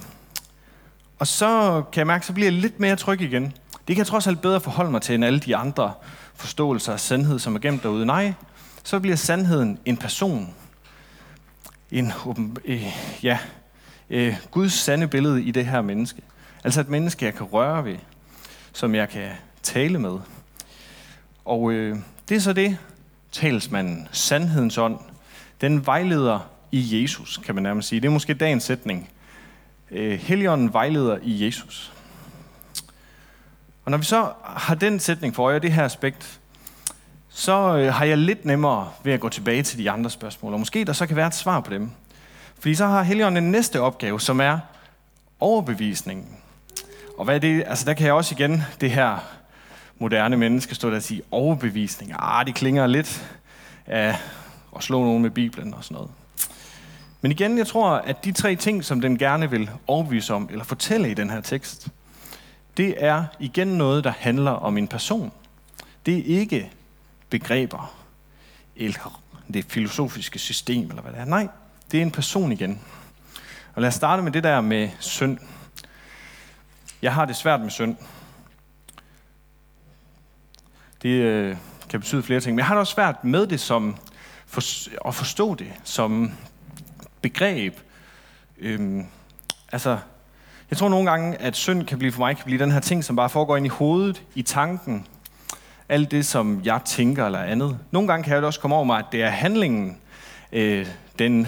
og 1.20 1.28
så 1.28 1.84
kan 1.92 2.00
jeg 2.00 2.08
mærke, 2.08 2.26
så 2.26 2.34
bliver 2.34 2.52
jeg 2.52 2.62
lidt 2.62 2.80
mere 2.80 2.96
tryg 2.96 3.22
igen. 3.22 3.54
Det 3.88 3.96
kan 3.96 3.98
jeg 3.98 4.08
trods 4.08 4.28
alt 4.28 4.42
bedre 4.42 4.62
forholde 4.62 4.92
mig 4.92 5.02
til, 5.02 5.16
end 5.16 5.26
alle 5.26 5.40
de 5.40 5.56
andre 5.56 5.94
forståelser 6.36 6.94
af 6.94 7.00
sandhed, 7.00 7.40
som 7.40 7.56
er 7.56 7.60
gemt 7.60 7.84
derude. 7.84 8.06
Nej, 8.06 8.34
så 8.84 9.00
bliver 9.00 9.16
sandheden 9.16 9.80
en 9.86 9.98
person. 9.98 10.54
En, 11.92 12.12
øh, 12.66 12.84
ja, 13.24 13.40
øh, 14.10 14.36
Guds 14.52 14.74
sande 14.74 15.08
billede 15.08 15.44
i 15.44 15.52
det 15.52 15.66
her 15.66 15.82
menneske. 15.82 16.22
Altså 16.64 16.82
et 16.82 16.90
menneske, 16.90 17.26
jeg 17.26 17.34
kan 17.34 17.46
røre 17.46 17.86
ved, 17.86 17.98
som 18.74 18.96
jeg 18.96 19.10
kan 19.10 19.30
tale 19.64 20.00
med. 20.00 20.18
Og 21.46 21.72
øh, 21.72 21.98
det 22.30 22.38
er 22.38 22.42
så 22.42 22.54
det, 22.54 22.78
talsmanden, 23.32 24.08
sandhedens 24.12 24.78
ånd, 24.78 25.00
den 25.62 25.86
vejleder 25.86 26.40
i 26.72 27.02
Jesus, 27.02 27.38
kan 27.38 27.56
man 27.56 27.64
nærmest 27.64 27.88
sige. 27.88 28.02
Det 28.02 28.08
er 28.08 28.12
måske 28.12 28.34
dagens 28.34 28.64
sætning. 28.64 29.10
Øh, 29.92 30.20
Helligånden 30.20 30.74
vejleder 30.74 31.18
i 31.24 31.46
Jesus. 31.46 31.94
Og 33.88 33.92
når 33.92 33.98
vi 33.98 34.06
så 34.06 34.32
har 34.44 34.76
den 34.76 35.00
sætning 35.00 35.36
for 35.36 35.44
øje, 35.44 35.60
det 35.60 35.74
her 35.74 35.86
aspekt, 35.86 36.40
så 37.30 37.78
øh, 37.78 37.94
har 37.94 38.06
jeg 38.06 38.18
lidt 38.18 38.46
nemmere 38.46 38.90
ved 39.04 39.14
at 39.14 39.20
gå 39.20 39.30
tilbage 39.30 39.64
til 39.64 39.78
de 39.80 39.92
andre 39.92 40.10
spørgsmål. 40.10 40.54
Og 40.54 40.60
måske 40.60 40.86
der 40.86 40.94
så 40.94 41.08
kan 41.08 41.16
være 41.16 41.28
et 41.28 41.36
svar 41.36 41.60
på 41.60 41.72
dem. 41.74 41.92
Fordi 42.60 42.76
så 42.76 42.86
har 42.86 43.04
Helion 43.04 43.38
en 43.38 43.52
næste 43.52 43.82
opgave, 43.82 44.22
som 44.22 44.42
er 44.42 44.60
overbevisningen. 45.40 46.28
Og 47.18 47.26
hvad 47.26 47.36
er 47.36 47.40
det? 47.40 47.64
Altså 47.68 47.86
der 47.86 47.94
kan 47.94 48.06
jeg 48.06 48.14
også 48.14 48.36
igen 48.36 48.64
det 48.82 48.92
her 48.92 49.18
moderne 50.00 50.38
menneske 50.38 50.76
stå 50.76 50.90
der 50.90 50.96
og 50.96 51.04
sige 51.04 51.22
overbevisning. 51.32 52.14
Ah, 52.20 52.46
det 52.46 52.56
klinger 52.56 52.88
lidt 52.88 53.38
af 53.86 54.16
at 54.76 54.84
slå 54.84 55.04
nogen 55.04 55.22
med 55.22 55.30
Bibelen 55.30 55.74
og 55.74 55.84
sådan 55.84 55.96
noget. 55.96 56.12
Men 57.22 57.32
igen, 57.32 57.58
jeg 57.58 57.68
tror, 57.68 57.90
at 57.90 58.26
de 58.26 58.32
tre 58.32 58.56
ting, 58.56 58.84
som 58.84 59.02
den 59.02 59.18
gerne 59.18 59.50
vil 59.50 59.70
overbevise 59.88 60.34
om, 60.34 60.48
eller 60.52 60.64
fortælle 60.64 61.12
i 61.12 61.14
den 61.14 61.30
her 61.30 61.42
tekst, 61.42 61.90
det 62.78 63.04
er 63.04 63.26
igen 63.40 63.68
noget, 63.68 64.04
der 64.04 64.14
handler 64.18 64.52
om 64.52 64.78
en 64.78 64.88
person. 64.88 65.32
Det 66.06 66.18
er 66.18 66.40
ikke 66.40 66.72
begreber, 67.30 67.96
eller 68.76 69.22
det 69.54 69.66
filosofiske 69.66 70.40
system, 70.40 70.90
eller 70.90 71.02
hvad 71.02 71.12
det 71.12 71.20
er. 71.20 71.26
Nej, 71.26 71.48
det 71.92 71.98
er 71.98 72.02
en 72.02 72.12
person 72.12 72.52
igen. 72.52 72.82
Og 73.74 73.82
lad 73.82 73.88
os 73.88 73.96
starte 73.96 74.24
med 74.24 74.32
det 74.32 74.44
der 74.44 74.62
med 74.62 74.90
synd. 75.00 75.38
Jeg 77.02 77.14
har 77.14 77.26
det 77.26 77.36
svært 77.36 77.62
med 77.62 77.70
synd. 77.70 77.98
Det 81.02 81.10
øh, 81.10 81.58
kan 81.90 82.00
betyde 82.00 82.24
flere 82.24 82.40
ting, 82.40 82.56
men 82.56 82.60
jeg 82.60 82.66
har 82.66 82.76
det 82.76 82.80
også 82.80 82.94
svært 82.94 83.24
med 83.24 83.48
det 83.48 83.60
som 83.60 83.98
for, 84.46 84.62
at 85.08 85.16
forstå 85.16 85.56
det 85.56 85.74
som 85.84 86.32
begreb. 87.22 87.80
Øhm, 88.58 89.06
altså, 89.72 90.00
jeg 90.70 90.78
tror 90.78 90.90
nogle 90.90 91.10
gange, 91.10 91.42
at 91.42 91.56
synd 91.56 91.86
kan 91.86 92.00
blive 92.00 92.12
for 92.12 92.20
mig 92.20 92.36
kan 92.36 92.46
blive 92.46 92.60
den 92.60 92.72
her 92.72 92.80
ting, 92.80 93.04
som 93.04 93.16
bare 93.16 93.30
foregår 93.30 93.58
ind 93.58 93.66
i 93.66 93.70
hovedet, 93.70 94.24
i 94.36 94.42
tanken. 94.42 95.08
Alt 95.90 96.12
det, 96.12 96.26
som 96.26 96.62
jeg 96.64 96.82
tænker 96.86 97.26
eller 97.26 97.40
andet. 97.40 97.78
Nogle 97.92 98.08
gange 98.08 98.24
kan 98.24 98.36
jeg 98.36 98.44
også 98.44 98.60
komme 98.60 98.76
over 98.76 98.86
mig, 98.86 99.00
at 99.00 99.06
det 99.12 99.24
er 99.24 99.30
handlingen, 99.30 99.98
øh, 100.52 100.88
den, 101.20 101.48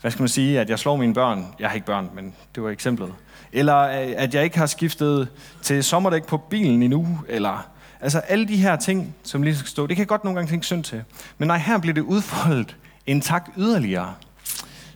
hvad 0.00 0.10
skal 0.10 0.22
man 0.22 0.28
sige, 0.28 0.60
at 0.60 0.70
jeg 0.70 0.78
slår 0.78 0.96
mine 0.96 1.14
børn. 1.14 1.46
Jeg 1.58 1.68
har 1.68 1.74
ikke 1.74 1.86
børn, 1.86 2.10
men 2.14 2.34
det 2.54 2.62
var 2.62 2.70
eksemplet. 2.70 3.14
Eller 3.52 3.78
øh, 3.78 4.14
at 4.16 4.34
jeg 4.34 4.44
ikke 4.44 4.58
har 4.58 4.66
skiftet 4.66 5.28
til 5.62 5.84
sommerdæk 5.84 6.26
på 6.26 6.36
bilen 6.36 6.82
endnu, 6.82 7.18
eller 7.28 7.68
Altså 8.00 8.18
alle 8.18 8.48
de 8.48 8.56
her 8.56 8.76
ting, 8.76 9.14
som 9.22 9.42
lige 9.42 9.56
skal 9.56 9.68
stå, 9.68 9.86
det 9.86 9.96
kan 9.96 10.00
jeg 10.00 10.08
godt 10.08 10.24
nogle 10.24 10.36
gange 10.36 10.50
tænke 10.50 10.66
synd 10.66 10.84
til. 10.84 11.02
Men 11.38 11.46
nej, 11.46 11.58
her 11.58 11.78
bliver 11.78 11.94
det 11.94 12.00
udfoldet 12.00 12.76
en 13.06 13.20
tak 13.20 13.50
yderligere. 13.56 14.14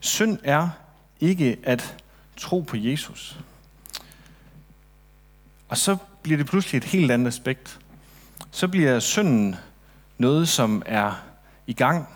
Synd 0.00 0.38
er 0.44 0.68
ikke 1.20 1.56
at 1.62 1.96
tro 2.40 2.60
på 2.60 2.76
Jesus. 2.76 3.38
Og 5.68 5.76
så 5.76 5.96
bliver 6.22 6.36
det 6.36 6.46
pludselig 6.46 6.78
et 6.78 6.84
helt 6.84 7.10
andet 7.10 7.26
aspekt. 7.26 7.78
Så 8.50 8.68
bliver 8.68 8.98
synden 8.98 9.56
noget, 10.18 10.48
som 10.48 10.82
er 10.86 11.22
i 11.66 11.72
gang 11.72 12.08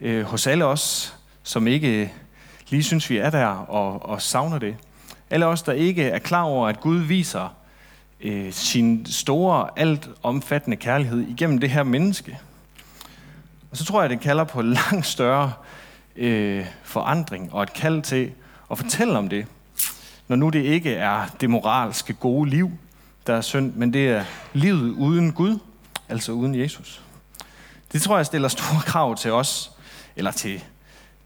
øh, 0.00 0.24
hos 0.24 0.46
alle 0.46 0.64
os, 0.64 1.16
som 1.42 1.66
ikke 1.66 2.12
lige 2.70 2.82
synes, 2.82 3.10
vi 3.10 3.16
er 3.16 3.30
der 3.30 3.46
og, 3.46 4.06
og 4.06 4.22
savner 4.22 4.58
det. 4.58 4.76
Alle 5.30 5.46
os, 5.46 5.62
der 5.62 5.72
ikke 5.72 6.02
er 6.02 6.18
klar 6.18 6.42
over, 6.42 6.68
at 6.68 6.80
Gud 6.80 6.98
viser 6.98 7.54
øh, 8.20 8.52
sin 8.52 9.06
store, 9.06 9.68
alt 9.76 10.10
omfattende 10.22 10.76
kærlighed 10.76 11.20
igennem 11.20 11.58
det 11.58 11.70
her 11.70 11.82
menneske. 11.82 12.38
Og 13.70 13.76
så 13.76 13.84
tror 13.84 14.00
jeg, 14.00 14.10
det 14.10 14.20
kalder 14.20 14.44
på 14.44 14.62
langt 14.62 15.06
større 15.06 15.52
øh, 16.16 16.66
forandring 16.82 17.52
og 17.52 17.62
et 17.62 17.72
kald 17.72 18.02
til 18.02 18.32
og 18.74 18.78
fortælle 18.78 19.18
om 19.18 19.28
det. 19.28 19.46
Når 20.28 20.36
nu 20.36 20.48
det 20.48 20.62
ikke 20.62 20.94
er 20.94 21.26
det 21.40 21.50
moralske 21.50 22.12
gode 22.12 22.50
liv, 22.50 22.70
der 23.26 23.34
er 23.34 23.40
synd, 23.40 23.72
men 23.74 23.92
det 23.92 24.08
er 24.08 24.24
livet 24.52 24.90
uden 24.90 25.32
Gud, 25.32 25.58
altså 26.08 26.32
uden 26.32 26.54
Jesus. 26.54 27.02
Det 27.92 28.02
tror 28.02 28.16
jeg 28.16 28.26
stiller 28.26 28.48
store 28.48 28.82
krav 28.86 29.16
til 29.16 29.32
os, 29.32 29.72
eller 30.16 30.30
til 30.30 30.64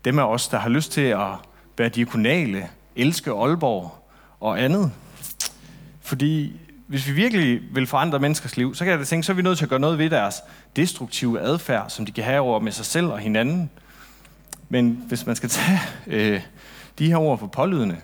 dem 0.04 0.18
af 0.18 0.22
os, 0.22 0.48
der 0.48 0.58
har 0.58 0.68
lyst 0.68 0.92
til 0.92 1.00
at 1.00 1.28
være 1.78 1.88
diakonale, 1.88 2.68
elske 2.96 3.30
Aalborg 3.30 4.08
og 4.40 4.62
andet. 4.62 4.92
Fordi 6.00 6.52
hvis 6.86 7.08
vi 7.08 7.12
virkelig 7.12 7.60
vil 7.72 7.86
forandre 7.86 8.18
menneskers 8.18 8.56
liv, 8.56 8.74
så 8.74 8.84
kan 8.84 8.90
jeg 8.90 8.98
da 8.98 9.04
tænke, 9.04 9.26
så 9.26 9.32
er 9.32 9.36
vi 9.36 9.42
nødt 9.42 9.58
til 9.58 9.64
at 9.64 9.70
gøre 9.70 9.80
noget 9.80 9.98
ved 9.98 10.10
deres 10.10 10.42
destruktive 10.76 11.40
adfærd, 11.40 11.90
som 11.90 12.06
de 12.06 12.12
kan 12.12 12.24
have 12.24 12.40
over 12.40 12.60
med 12.60 12.72
sig 12.72 12.86
selv 12.86 13.06
og 13.06 13.18
hinanden. 13.18 13.70
Men 14.68 15.04
hvis 15.08 15.26
man 15.26 15.36
skal 15.36 15.48
tage 15.48 15.80
øh, 16.06 16.40
de 16.98 17.06
her 17.06 17.16
ord 17.16 17.38
for 17.38 17.46
pålydende, 17.46 17.96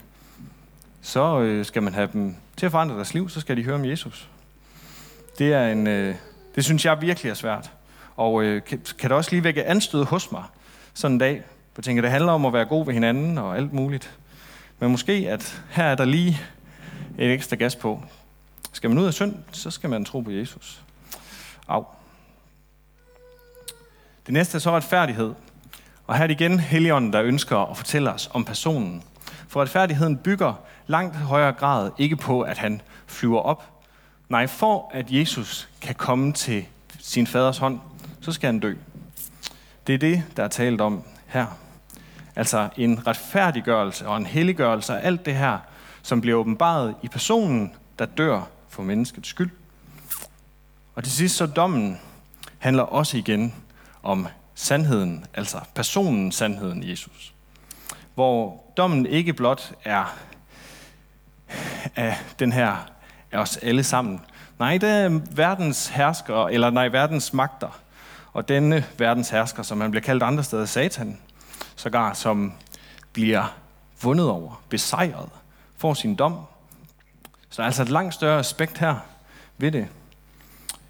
så 1.02 1.40
øh, 1.40 1.64
skal 1.64 1.82
man 1.82 1.94
have 1.94 2.08
dem 2.12 2.36
til 2.56 2.66
at 2.66 2.72
forandre 2.72 2.96
deres 2.96 3.14
liv, 3.14 3.28
så 3.28 3.40
skal 3.40 3.56
de 3.56 3.62
høre 3.62 3.74
om 3.74 3.84
Jesus. 3.84 4.28
Det 5.38 5.52
er 5.52 5.68
en, 5.68 5.86
øh, 5.86 6.14
det 6.54 6.64
synes 6.64 6.84
jeg 6.84 7.00
virkelig 7.00 7.30
er 7.30 7.34
svært. 7.34 7.70
Og 8.16 8.42
øh, 8.42 8.62
kan, 8.64 8.80
kan 8.98 9.10
det 9.10 9.16
også 9.16 9.30
lige 9.30 9.44
vække 9.44 9.64
anstød 9.64 10.04
hos 10.04 10.32
mig 10.32 10.44
sådan 10.94 11.14
en 11.14 11.18
dag. 11.18 11.42
Jeg 11.76 11.84
tænker, 11.84 12.02
det 12.02 12.10
handler 12.10 12.32
om 12.32 12.46
at 12.46 12.52
være 12.52 12.64
god 12.64 12.86
ved 12.86 12.94
hinanden 12.94 13.38
og 13.38 13.56
alt 13.56 13.72
muligt. 13.72 14.18
Men 14.78 14.90
måske, 14.90 15.12
at 15.12 15.62
her 15.70 15.84
er 15.84 15.94
der 15.94 16.04
lige 16.04 16.40
et 17.18 17.32
ekstra 17.32 17.56
gas 17.56 17.76
på. 17.76 18.02
Skal 18.72 18.90
man 18.90 18.98
ud 18.98 19.06
af 19.06 19.14
synd, 19.14 19.34
så 19.52 19.70
skal 19.70 19.90
man 19.90 20.04
tro 20.04 20.20
på 20.20 20.30
Jesus. 20.30 20.82
Au. 21.68 21.84
Det 24.26 24.32
næste 24.32 24.56
er 24.56 24.60
så 24.60 24.70
retfærdighed. 24.70 25.34
Og 26.06 26.16
her 26.16 26.22
er 26.22 26.26
det 26.26 26.40
igen 26.40 26.60
Helligånden, 26.60 27.12
der 27.12 27.22
ønsker 27.22 27.58
at 27.58 27.76
fortælle 27.76 28.12
os 28.12 28.30
om 28.32 28.44
personen. 28.44 29.02
For 29.48 29.60
retfærdigheden 29.60 30.16
bygger 30.16 30.54
langt 30.86 31.16
højere 31.16 31.52
grad 31.52 31.90
ikke 31.98 32.16
på, 32.16 32.40
at 32.40 32.58
han 32.58 32.82
flyver 33.06 33.40
op. 33.40 33.64
Nej, 34.28 34.46
for 34.46 34.90
at 34.94 35.10
Jesus 35.10 35.68
kan 35.80 35.94
komme 35.94 36.32
til 36.32 36.66
sin 37.00 37.26
faders 37.26 37.58
hånd, 37.58 37.80
så 38.20 38.32
skal 38.32 38.46
han 38.46 38.60
dø. 38.60 38.74
Det 39.86 39.94
er 39.94 39.98
det, 39.98 40.22
der 40.36 40.44
er 40.44 40.48
talt 40.48 40.80
om 40.80 41.02
her. 41.26 41.46
Altså 42.36 42.68
en 42.76 43.06
retfærdiggørelse 43.06 44.08
og 44.08 44.16
en 44.16 44.26
helliggørelse 44.26 44.94
af 44.94 45.06
alt 45.06 45.26
det 45.26 45.36
her, 45.36 45.58
som 46.02 46.20
bliver 46.20 46.38
åbenbaret 46.38 46.94
i 47.02 47.08
personen, 47.08 47.74
der 47.98 48.06
dør 48.06 48.42
for 48.68 48.82
menneskets 48.82 49.28
skyld. 49.28 49.50
Og 50.94 51.04
til 51.04 51.12
sidst 51.12 51.36
så 51.36 51.46
dommen 51.46 52.00
handler 52.58 52.82
også 52.82 53.16
igen 53.16 53.54
om 54.02 54.26
sandheden, 54.54 55.24
altså 55.34 55.60
personen 55.74 56.32
sandheden 56.32 56.88
Jesus. 56.90 57.34
Hvor 58.14 58.64
dommen 58.76 59.06
ikke 59.06 59.32
blot 59.32 59.72
er 59.84 60.16
af 61.96 62.16
den 62.38 62.52
her 62.52 62.76
af 63.32 63.38
os 63.38 63.56
alle 63.56 63.84
sammen. 63.84 64.20
Nej, 64.58 64.78
det 64.78 64.90
er 64.90 65.20
verdens 65.30 65.88
hersker, 65.88 66.46
eller 66.46 66.70
nej, 66.70 66.88
verdens 66.88 67.32
magter. 67.32 67.80
Og 68.32 68.48
denne 68.48 68.84
verdens 68.98 69.30
hersker, 69.30 69.62
som 69.62 69.78
man 69.78 69.90
bliver 69.90 70.02
kaldt 70.02 70.22
andre 70.22 70.44
steder 70.44 70.66
Satan, 70.66 71.18
sågar 71.76 72.12
som 72.12 72.52
bliver 73.12 73.56
vundet 74.02 74.30
over, 74.30 74.62
besejret, 74.68 75.28
får 75.78 75.94
sin 75.94 76.14
dom 76.14 76.46
så 77.54 77.62
der 77.62 77.62
er 77.62 77.66
altså 77.66 77.82
et 77.82 77.88
langt 77.88 78.14
større 78.14 78.38
aspekt 78.38 78.78
her 78.78 78.96
ved 79.58 79.72
det. 79.72 79.88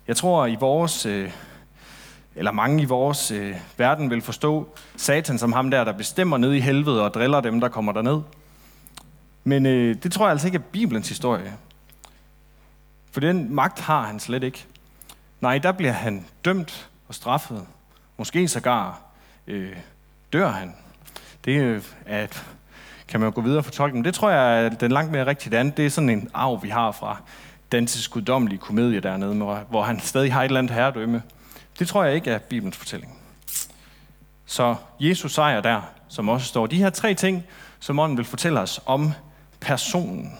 Jeg 0.08 0.16
tror, 0.16 0.46
i 0.46 0.54
vores, 0.54 1.06
øh, 1.06 1.30
eller 2.36 2.52
mange 2.52 2.82
i 2.82 2.84
vores 2.84 3.30
øh, 3.30 3.56
verden 3.76 4.10
vil 4.10 4.22
forstå 4.22 4.68
Satan 4.96 5.38
som 5.38 5.52
ham 5.52 5.70
der, 5.70 5.84
der 5.84 5.92
bestemmer 5.92 6.36
ned 6.36 6.52
i 6.52 6.60
helvede 6.60 7.02
og 7.02 7.14
driller 7.14 7.40
dem, 7.40 7.60
der 7.60 7.68
kommer 7.68 7.92
derned. 7.92 8.20
Men 9.44 9.66
øh, 9.66 9.96
det 10.02 10.12
tror 10.12 10.24
jeg 10.24 10.30
altså 10.30 10.46
ikke 10.46 10.58
er 10.58 10.62
Bibelens 10.72 11.08
historie. 11.08 11.52
For 13.12 13.20
den 13.20 13.54
magt 13.54 13.80
har 13.80 14.02
han 14.02 14.20
slet 14.20 14.42
ikke. 14.42 14.64
Nej, 15.40 15.58
der 15.58 15.72
bliver 15.72 15.92
han 15.92 16.26
dømt 16.44 16.88
og 17.08 17.14
straffet. 17.14 17.66
Måske 18.16 18.48
sågar 18.48 19.00
øh, 19.46 19.76
dør 20.32 20.48
han. 20.48 20.74
Det 21.44 21.60
øh, 21.60 21.82
er 22.06 22.26
kan 23.08 23.20
man 23.20 23.28
jo 23.28 23.32
gå 23.34 23.40
videre 23.40 23.58
og 23.58 23.64
fortolke. 23.64 23.96
Men 23.96 24.04
det 24.04 24.14
tror 24.14 24.30
jeg 24.30 24.64
er 24.64 24.68
den 24.68 24.92
langt 24.92 25.12
mere 25.12 25.26
rigtigt 25.26 25.54
andet. 25.54 25.76
Det 25.76 25.86
er 25.86 25.90
sådan 25.90 26.10
en 26.10 26.30
arv, 26.34 26.62
vi 26.62 26.68
har 26.68 26.92
fra 26.92 27.16
Dantes 27.72 28.08
guddommelige 28.08 28.58
komedie 28.58 29.00
dernede, 29.00 29.34
hvor 29.70 29.82
han 29.82 30.00
stadig 30.00 30.32
har 30.32 30.40
et 30.40 30.44
eller 30.44 30.58
andet 30.58 30.72
herredømme. 30.72 31.22
Det 31.78 31.88
tror 31.88 32.04
jeg 32.04 32.14
ikke 32.14 32.30
er 32.30 32.38
Bibelens 32.38 32.76
fortælling. 32.76 33.18
Så 34.46 34.76
Jesus 35.00 35.34
sejr 35.34 35.60
der, 35.60 35.82
som 36.08 36.28
også 36.28 36.46
står. 36.46 36.66
De 36.66 36.78
her 36.78 36.90
tre 36.90 37.14
ting, 37.14 37.44
som 37.80 37.98
ånden 37.98 38.16
vil 38.16 38.24
fortælle 38.24 38.60
os 38.60 38.80
om 38.86 39.12
personen. 39.60 40.38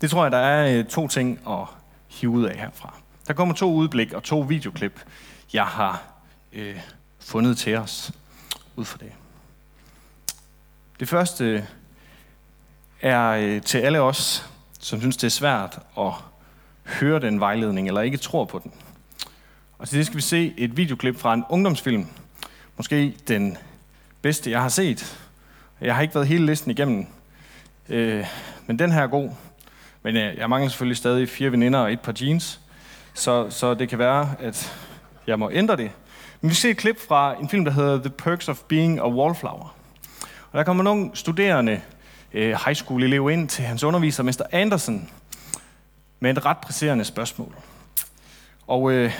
Det 0.00 0.10
tror 0.10 0.24
jeg, 0.24 0.32
der 0.32 0.38
er 0.38 0.78
øh, 0.78 0.84
to 0.84 1.08
ting 1.08 1.40
at 1.48 1.66
hive 2.08 2.32
ud 2.32 2.44
af 2.44 2.56
herfra. 2.56 2.94
Der 3.26 3.34
kommer 3.34 3.54
to 3.54 3.72
udblik 3.72 4.12
og 4.12 4.22
to 4.22 4.40
videoklip, 4.40 5.00
jeg 5.52 5.66
har 5.66 6.02
øh, 6.52 6.80
fundet 7.20 7.58
til 7.58 7.76
os 7.76 8.12
ud 8.76 8.84
fra 8.84 8.98
det. 9.00 9.12
Det 11.00 11.08
første 11.08 11.66
er 13.00 13.28
øh, 13.28 13.62
til 13.62 13.78
alle 13.78 14.00
os, 14.00 14.50
som 14.80 15.00
synes, 15.00 15.16
det 15.16 15.26
er 15.26 15.30
svært 15.30 15.78
at 15.98 16.12
hører 16.84 17.18
den 17.18 17.40
vejledning, 17.40 17.88
eller 17.88 18.00
ikke 18.00 18.16
tror 18.16 18.44
på 18.44 18.58
den. 18.58 18.72
Og 19.78 19.88
til 19.88 19.98
det 19.98 20.06
skal 20.06 20.16
vi 20.16 20.22
se 20.22 20.54
et 20.56 20.76
videoklip 20.76 21.18
fra 21.18 21.34
en 21.34 21.44
ungdomsfilm. 21.48 22.06
Måske 22.76 23.14
den 23.28 23.56
bedste, 24.22 24.50
jeg 24.50 24.62
har 24.62 24.68
set. 24.68 25.18
Jeg 25.80 25.94
har 25.94 26.02
ikke 26.02 26.14
været 26.14 26.26
hele 26.26 26.46
listen 26.46 26.70
igennem, 26.70 27.06
øh, 27.88 28.26
men 28.66 28.78
den 28.78 28.92
her 28.92 29.02
er 29.02 29.06
god. 29.06 29.30
Men 30.02 30.16
øh, 30.16 30.36
jeg 30.36 30.50
mangler 30.50 30.68
selvfølgelig 30.68 30.96
stadig 30.96 31.28
fire 31.28 31.52
veninder 31.52 31.78
og 31.78 31.92
et 31.92 32.00
par 32.00 32.14
jeans, 32.20 32.60
så, 33.14 33.50
så 33.50 33.74
det 33.74 33.88
kan 33.88 33.98
være, 33.98 34.34
at 34.38 34.76
jeg 35.26 35.38
må 35.38 35.50
ændre 35.50 35.76
det. 35.76 35.90
Men 36.40 36.50
vi 36.50 36.54
ser 36.54 36.70
et 36.70 36.76
klip 36.76 37.00
fra 37.08 37.40
en 37.40 37.48
film, 37.48 37.64
der 37.64 37.72
hedder 37.72 37.98
The 37.98 38.10
Perks 38.10 38.48
of 38.48 38.60
Being 38.68 38.98
a 38.98 39.08
Wallflower. 39.08 39.76
Og 40.52 40.58
der 40.58 40.64
kommer 40.64 40.82
nogle 40.82 41.10
studerende 41.14 41.80
øh, 42.32 42.48
high 42.64 42.74
school 42.74 43.02
elev 43.02 43.30
ind 43.30 43.48
til 43.48 43.64
hans 43.64 43.84
underviser, 43.84 44.22
Mr. 44.22 44.42
Anderson, 44.52 45.10
med 46.22 46.30
et 46.30 46.46
ret 46.46 46.58
presserende 46.58 47.04
spørgsmål. 47.04 47.54
Og 48.66 48.92
øh, 48.92 49.12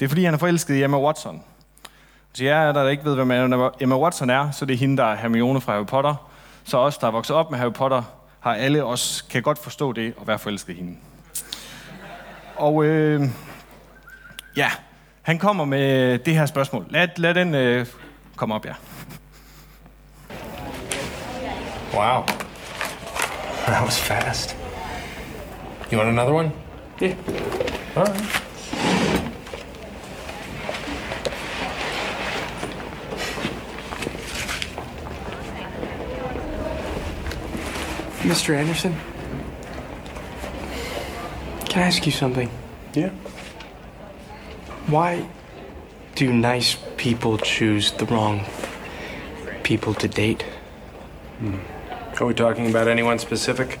det 0.00 0.06
er 0.06 0.08
fordi, 0.08 0.24
han 0.24 0.34
er 0.34 0.38
forelsket 0.38 0.74
i 0.74 0.82
Emma 0.82 0.98
Watson. 1.00 1.42
Så 2.32 2.44
jeg 2.44 2.74
der 2.74 2.88
ikke 2.88 3.04
ved, 3.04 3.14
hvem 3.14 3.70
Emma 3.80 3.98
Watson 3.98 4.30
er, 4.30 4.50
så 4.50 4.64
det 4.64 4.74
er 4.74 4.78
hende, 4.78 4.96
der 4.96 5.04
er 5.04 5.16
Hermione 5.16 5.60
fra 5.60 5.72
Harry 5.72 5.86
Potter. 5.86 6.30
Så 6.64 6.78
os, 6.78 6.98
der 6.98 7.06
er 7.06 7.10
vokset 7.10 7.36
op 7.36 7.50
med 7.50 7.58
Harry 7.58 7.72
Potter, 7.72 8.02
har 8.40 8.54
alle 8.54 8.84
os, 8.84 9.22
kan 9.30 9.42
godt 9.42 9.58
forstå 9.58 9.92
det 9.92 10.14
og 10.16 10.26
være 10.26 10.38
forelsket 10.38 10.72
i 10.74 10.76
hende. 10.76 10.96
Og 12.56 12.84
øh, 12.84 13.22
ja, 14.56 14.70
han 15.22 15.38
kommer 15.38 15.64
med 15.64 16.18
det 16.18 16.34
her 16.34 16.46
spørgsmål. 16.46 16.86
Lad, 16.90 17.08
lad 17.16 17.34
den 17.34 17.54
øh, 17.54 17.86
komme 18.36 18.54
op, 18.54 18.66
ja. 18.66 18.74
Wow. 21.94 22.24
That 23.66 23.84
was 23.84 24.00
fast. 24.00 24.57
You 25.90 25.96
want 25.96 26.10
another 26.10 26.34
one? 26.34 26.52
Yeah. 27.00 27.14
All 27.96 28.04
right. 28.04 28.44
Mr. 38.20 38.54
Anderson, 38.54 38.94
can 41.64 41.82
I 41.82 41.86
ask 41.86 42.04
you 42.04 42.12
something? 42.12 42.50
Yeah. 42.92 43.08
Why 44.88 45.26
do 46.14 46.30
nice 46.30 46.76
people 46.98 47.38
choose 47.38 47.92
the 47.92 48.04
wrong 48.04 48.44
people 49.62 49.94
to 49.94 50.08
date? 50.08 50.42
Hmm. 51.38 51.56
Are 52.20 52.26
we 52.26 52.34
talking 52.34 52.68
about 52.68 52.88
anyone 52.88 53.18
specific? 53.18 53.78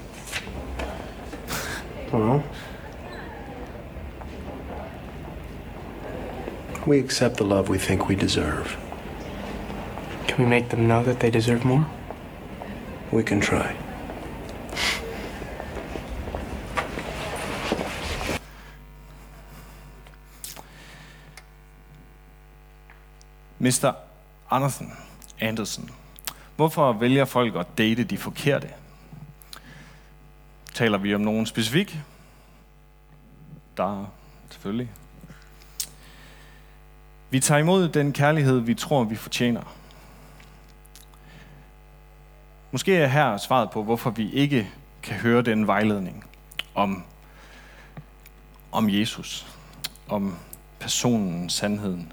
Well, 2.12 2.42
we 6.86 6.98
accept 6.98 7.36
the 7.36 7.44
love 7.44 7.68
we 7.68 7.78
think 7.78 8.08
we 8.08 8.14
deserve. 8.14 8.76
Can 10.26 10.44
we 10.44 10.46
make 10.46 10.70
them 10.70 10.88
know 10.88 11.02
that 11.02 11.20
they 11.20 11.30
deserve 11.30 11.64
more? 11.66 11.86
We 13.12 13.22
can 13.22 13.40
try. 13.40 13.76
Mr. 23.60 23.92
Andersen, 24.50 24.92
Andersen. 25.40 25.90
Hvorfor 26.56 26.92
vælger 26.92 27.24
folk 27.24 27.56
at 27.56 27.66
date 27.78 28.04
de 28.04 28.18
forkerte? 28.18 28.68
Taler 30.78 30.98
vi 30.98 31.14
om 31.14 31.20
nogen 31.20 31.46
specifik? 31.46 31.98
Der 33.76 34.12
selvfølgelig. 34.50 34.90
Vi 37.30 37.40
tager 37.40 37.58
imod 37.58 37.88
den 37.88 38.12
kærlighed, 38.12 38.58
vi 38.58 38.74
tror, 38.74 39.04
vi 39.04 39.16
fortjener. 39.16 39.76
Måske 42.70 42.96
er 42.96 43.06
her 43.06 43.36
svaret 43.36 43.70
på, 43.70 43.82
hvorfor 43.82 44.10
vi 44.10 44.32
ikke 44.32 44.70
kan 45.02 45.16
høre 45.16 45.42
den 45.42 45.66
vejledning 45.66 46.24
om, 46.74 47.04
om 48.72 48.90
Jesus, 48.90 49.46
om 50.08 50.34
personen, 50.80 51.50
sandheden. 51.50 52.12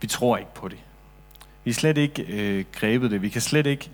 Vi 0.00 0.06
tror 0.06 0.36
ikke 0.36 0.54
på 0.54 0.68
det. 0.68 0.78
Vi 1.64 1.70
er 1.70 1.74
slet 1.74 1.98
ikke 1.98 2.22
øh, 2.22 2.64
grebet 2.72 3.10
det. 3.10 3.22
Vi 3.22 3.28
kan 3.28 3.40
slet 3.40 3.66
ikke 3.66 3.90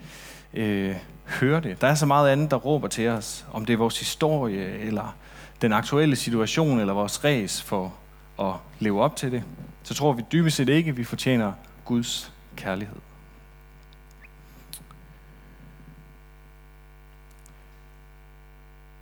øh, 0.55 0.97
høre 1.31 1.61
det. 1.61 1.81
Der 1.81 1.87
er 1.87 1.95
så 1.95 2.07
meget 2.07 2.31
andet, 2.31 2.51
der 2.51 2.57
råber 2.57 2.89
til 2.89 3.09
os, 3.09 3.47
om 3.53 3.67
det 3.67 3.73
er 3.73 3.77
vores 3.77 3.99
historie, 3.99 4.79
eller 4.79 5.17
den 5.63 5.73
aktuelle 5.73 6.17
situation, 6.17 6.81
eller 6.81 6.93
vores 6.93 7.25
res 7.25 7.63
for 7.63 7.95
at 8.41 8.55
leve 8.79 9.03
op 9.03 9.17
til 9.17 9.33
det. 9.33 9.43
Så 9.83 9.95
tror 9.95 10.13
vi 10.13 10.23
dybest 10.33 10.57
set 10.57 10.69
ikke, 10.69 10.91
at 10.91 10.97
vi 10.97 11.05
fortjener 11.05 11.53
Guds 11.85 12.33
kærlighed. 12.57 12.97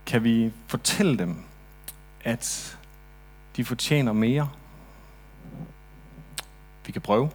Kan 0.07 0.25
vi 0.25 0.53
fortælle 0.67 1.19
dem, 1.19 1.45
at 2.25 2.79
de 3.57 3.65
fortjener 3.65 4.13
mere? 4.13 4.51
Vi 6.87 6.93
kan 6.93 7.03
prøve. 7.03 7.31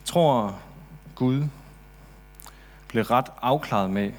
Jeg 0.00 0.04
tror, 0.04 0.58
Gud 1.14 1.48
blev 2.94 3.04
ret 3.04 3.26
afklaret 3.42 3.90
med, 3.90 4.12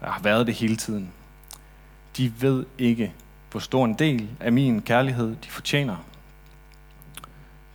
og 0.00 0.12
har 0.12 0.22
været 0.22 0.46
det 0.46 0.54
hele 0.54 0.76
tiden. 0.76 1.12
De 2.16 2.42
ved 2.42 2.66
ikke, 2.78 3.12
hvor 3.50 3.60
stor 3.60 3.84
en 3.84 3.94
del 3.94 4.28
af 4.40 4.52
min 4.52 4.82
kærlighed 4.82 5.36
de 5.44 5.50
fortjener. 5.50 5.96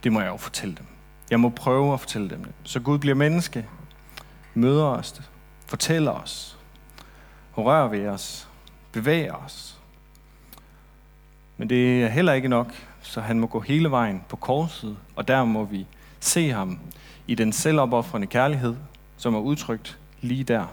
Det 0.03 0.13
må 0.13 0.21
jeg 0.21 0.27
jo 0.27 0.37
fortælle 0.37 0.75
dem. 0.75 0.85
Jeg 1.31 1.39
må 1.39 1.49
prøve 1.49 1.93
at 1.93 1.99
fortælle 1.99 2.29
dem 2.29 2.43
det. 2.43 2.53
Så 2.63 2.79
Gud 2.79 2.97
bliver 2.97 3.15
menneske, 3.15 3.65
møder 4.53 4.85
os, 4.85 5.21
fortæller 5.65 6.11
os, 6.11 6.57
rører 7.57 7.87
ved 7.87 8.07
os, 8.07 8.47
bevæger 8.91 9.33
os. 9.33 9.77
Men 11.57 11.69
det 11.69 12.03
er 12.03 12.07
heller 12.07 12.33
ikke 12.33 12.47
nok, 12.47 12.73
så 13.01 13.21
han 13.21 13.39
må 13.39 13.47
gå 13.47 13.59
hele 13.59 13.91
vejen 13.91 14.23
på 14.29 14.35
korset, 14.35 14.97
og 15.15 15.27
der 15.27 15.43
må 15.43 15.63
vi 15.63 15.87
se 16.19 16.51
ham 16.51 16.79
i 17.27 17.35
den 17.35 17.53
selvopoffrende 17.53 18.27
kærlighed, 18.27 18.75
som 19.17 19.35
er 19.35 19.39
udtrykt 19.39 19.97
lige 20.21 20.43
der 20.43 20.65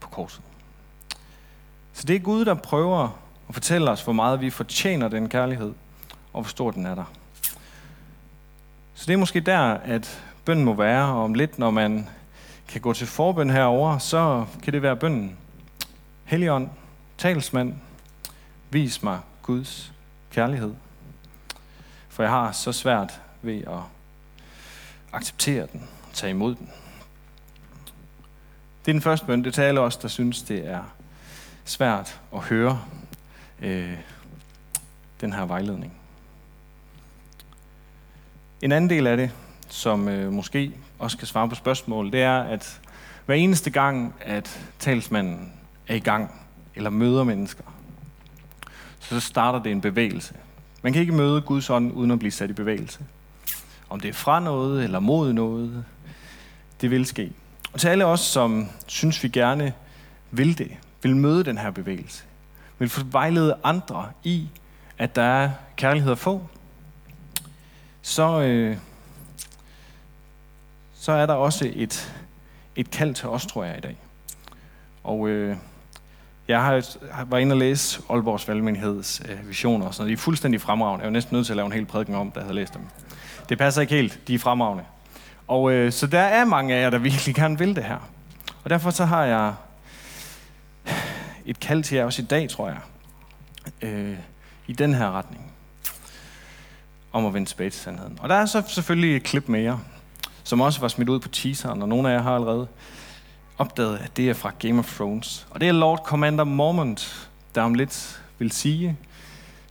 på 0.00 0.08
korset. 0.08 0.42
Så 1.92 2.06
det 2.06 2.16
er 2.16 2.20
Gud, 2.20 2.44
der 2.44 2.54
prøver 2.54 3.18
at 3.48 3.54
fortælle 3.54 3.90
os, 3.90 4.02
hvor 4.02 4.12
meget 4.12 4.40
vi 4.40 4.50
fortjener 4.50 5.08
den 5.08 5.28
kærlighed, 5.28 5.74
og 6.32 6.42
hvor 6.42 6.48
stor 6.48 6.70
den 6.70 6.86
er 6.86 6.94
der. 6.94 7.04
Så 8.94 9.06
det 9.06 9.12
er 9.12 9.16
måske 9.16 9.40
der, 9.40 9.60
at 9.60 10.22
bønden 10.44 10.64
må 10.64 10.74
være, 10.74 11.06
og 11.06 11.24
om 11.24 11.34
lidt, 11.34 11.58
når 11.58 11.70
man 11.70 12.08
kan 12.68 12.80
gå 12.80 12.92
til 12.92 13.06
forbøn 13.06 13.50
herover, 13.50 13.98
så 13.98 14.46
kan 14.62 14.72
det 14.72 14.82
være 14.82 14.96
bønden. 14.96 15.36
Helligånd, 16.24 16.68
talsmand, 17.18 17.74
vis 18.70 19.02
mig 19.02 19.20
Guds 19.42 19.92
kærlighed. 20.30 20.74
For 22.08 22.22
jeg 22.22 22.32
har 22.32 22.52
så 22.52 22.72
svært 22.72 23.20
ved 23.42 23.60
at 23.60 23.80
acceptere 25.12 25.66
den, 25.72 25.88
tage 26.16 26.30
imod 26.30 26.54
den. 26.54 26.70
Det 28.84 28.90
er 28.90 28.94
den 28.94 29.02
første 29.02 29.26
bøn. 29.26 29.44
Det 29.44 29.54
taler 29.54 29.68
alle 29.68 29.80
os, 29.80 29.96
der 29.96 30.08
synes, 30.08 30.42
det 30.42 30.68
er 30.68 30.82
svært 31.64 32.20
at 32.34 32.40
høre 32.40 32.82
øh, 33.62 33.96
den 35.20 35.32
her 35.32 35.44
vejledning. 35.44 35.92
En 38.62 38.72
anden 38.72 38.90
del 38.90 39.06
af 39.06 39.16
det, 39.16 39.30
som 39.68 40.08
øh, 40.08 40.32
måske 40.32 40.72
også 40.98 41.18
kan 41.18 41.26
svare 41.26 41.48
på 41.48 41.54
spørgsmål, 41.54 42.12
det 42.12 42.22
er, 42.22 42.38
at 42.38 42.80
hver 43.26 43.34
eneste 43.34 43.70
gang, 43.70 44.14
at 44.20 44.60
talsmanden 44.78 45.52
er 45.88 45.94
i 45.94 45.98
gang, 45.98 46.30
eller 46.74 46.90
møder 46.90 47.24
mennesker, 47.24 47.64
så 49.00 49.20
starter 49.20 49.62
det 49.62 49.72
en 49.72 49.80
bevægelse. 49.80 50.34
Man 50.82 50.92
kan 50.92 51.00
ikke 51.00 51.14
møde 51.14 51.40
Guds 51.40 51.70
ånd, 51.70 51.92
uden 51.92 52.10
at 52.10 52.18
blive 52.18 52.32
sat 52.32 52.50
i 52.50 52.52
bevægelse. 52.52 53.00
Om 53.90 54.00
det 54.00 54.08
er 54.08 54.12
fra 54.12 54.40
noget, 54.40 54.84
eller 54.84 55.00
mod 55.00 55.32
noget, 55.32 55.84
det 56.80 56.90
vil 56.90 57.06
ske. 57.06 57.32
Og 57.72 57.80
til 57.80 57.88
alle 57.88 58.06
os, 58.06 58.20
som 58.20 58.68
synes, 58.86 59.22
vi 59.22 59.28
gerne 59.28 59.72
vil 60.30 60.58
det, 60.58 60.70
vil 61.02 61.16
møde 61.16 61.44
den 61.44 61.58
her 61.58 61.70
bevægelse, 61.70 62.24
vil 62.78 62.88
få 62.88 63.04
vejlede 63.04 63.56
andre 63.64 64.08
i, 64.24 64.48
at 64.98 65.16
der 65.16 65.22
er 65.22 65.50
kærlighed 65.76 66.12
at 66.12 66.18
få, 66.18 66.46
så, 68.02 68.40
øh, 68.40 68.76
så 70.94 71.12
er 71.12 71.26
der 71.26 71.34
også 71.34 71.70
et, 71.74 72.14
et 72.76 72.90
kald 72.90 73.14
til 73.14 73.28
os, 73.28 73.46
tror 73.46 73.64
jeg, 73.64 73.78
i 73.78 73.80
dag. 73.80 73.96
Og 75.04 75.28
øh, 75.28 75.56
jeg 76.48 76.62
har, 76.62 76.84
var 77.26 77.38
inde 77.38 77.52
og 77.52 77.56
læse 77.56 78.02
Aalborgs 78.10 78.48
Valgmenigheds 78.48 79.22
øh, 79.28 79.48
visioner 79.48 79.86
og 79.86 79.94
sådan 79.94 80.02
noget. 80.02 80.18
De 80.18 80.20
er 80.20 80.24
fuldstændig 80.24 80.60
fremragende. 80.60 81.02
Jeg 81.02 81.06
var 81.06 81.12
næsten 81.12 81.36
nødt 81.36 81.46
til 81.46 81.52
at 81.52 81.56
lave 81.56 81.66
en 81.66 81.72
hel 81.72 81.86
prædiken 81.86 82.14
om, 82.14 82.30
da 82.30 82.38
jeg 82.40 82.44
havde 82.44 82.54
læst 82.54 82.74
dem. 82.74 82.82
Det 83.48 83.58
passer 83.58 83.80
ikke 83.80 83.94
helt. 83.94 84.20
De 84.28 84.34
er 84.34 84.38
fremragende. 84.38 84.84
Og 85.48 85.72
øh, 85.72 85.92
så 85.92 86.06
der 86.06 86.20
er 86.20 86.44
mange 86.44 86.74
af 86.74 86.82
jer, 86.82 86.90
der 86.90 86.98
virkelig 86.98 87.34
gerne 87.34 87.58
vil 87.58 87.76
det 87.76 87.84
her. 87.84 87.98
Og 88.64 88.70
derfor 88.70 88.90
så 88.90 89.04
har 89.04 89.24
jeg 89.24 89.54
et 91.44 91.60
kald 91.60 91.82
til 91.82 91.96
jer 91.96 92.04
også 92.04 92.22
i 92.22 92.24
dag, 92.24 92.50
tror 92.50 92.68
jeg. 92.68 92.78
Øh, 93.82 94.16
I 94.66 94.72
den 94.72 94.94
her 94.94 95.10
retning. 95.10 95.52
Om 97.12 97.26
at 97.26 97.34
vende 97.34 97.48
tilbage 97.48 97.70
til 97.70 97.80
sandheden. 97.80 98.18
Og 98.20 98.28
der 98.28 98.34
er 98.34 98.46
så 98.46 98.62
selvfølgelig 98.66 99.16
et 99.16 99.22
klip 99.22 99.48
mere, 99.48 99.80
som 100.44 100.60
også 100.60 100.80
var 100.80 100.88
smidt 100.88 101.08
ud 101.08 101.20
på 101.20 101.28
teaseren, 101.28 101.82
og 101.82 101.88
nogle 101.88 102.10
af 102.10 102.14
jer 102.14 102.22
har 102.22 102.34
allerede 102.34 102.68
opdaget, 103.58 103.98
at 103.98 104.16
det 104.16 104.30
er 104.30 104.34
fra 104.34 104.52
Game 104.58 104.78
of 104.78 104.96
Thrones. 104.96 105.46
Og 105.50 105.60
det 105.60 105.68
er 105.68 105.72
Lord 105.72 106.02
Commander 106.04 106.44
Mormont, 106.44 107.30
der 107.54 107.62
om 107.62 107.74
lidt 107.74 108.22
vil 108.38 108.52
sige 108.52 108.96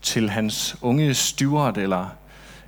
til 0.01 0.29
hans 0.29 0.77
unge 0.81 1.13
steward 1.13 1.77
eller 1.77 2.09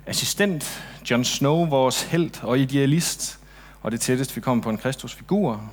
assistent, 0.06 0.84
John 1.10 1.24
Snow, 1.24 1.64
vores 1.64 2.02
held 2.02 2.44
og 2.44 2.58
idealist, 2.58 3.38
og 3.82 3.92
det 3.92 4.00
tætteste, 4.00 4.34
vi 4.34 4.40
kommer 4.40 4.62
på 4.62 4.70
en 4.70 4.78
Kristusfigur. 4.78 5.70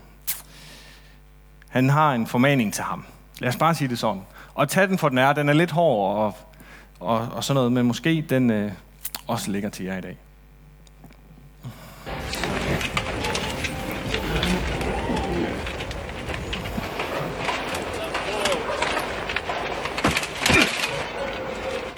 Han 1.70 1.90
har 1.90 2.14
en 2.14 2.28
formaning 2.28 2.74
til 2.74 2.84
ham. 2.84 3.06
Lad 3.40 3.50
os 3.50 3.56
bare 3.56 3.76
sige 3.76 3.88
det 3.88 4.00
sådan. 4.00 4.22
Og 4.54 4.70
tag 4.70 4.88
den 4.88 4.98
for 4.98 5.10
den 5.10 5.18
er. 5.18 5.34
Den 5.34 5.50
er 5.50 5.54
lidt 5.54 5.72
hård 5.72 6.18
og, 6.18 6.38
og, 7.00 7.30
og 7.36 7.44
sådan 7.44 7.56
noget, 7.56 7.72
men 7.72 7.86
måske 7.86 8.26
den 8.30 8.52
øh, 8.52 8.72
også 9.28 9.52
ligger 9.52 9.70
til 9.70 9.86
jer 9.86 9.98
i 9.98 10.02
dag. 10.02 10.18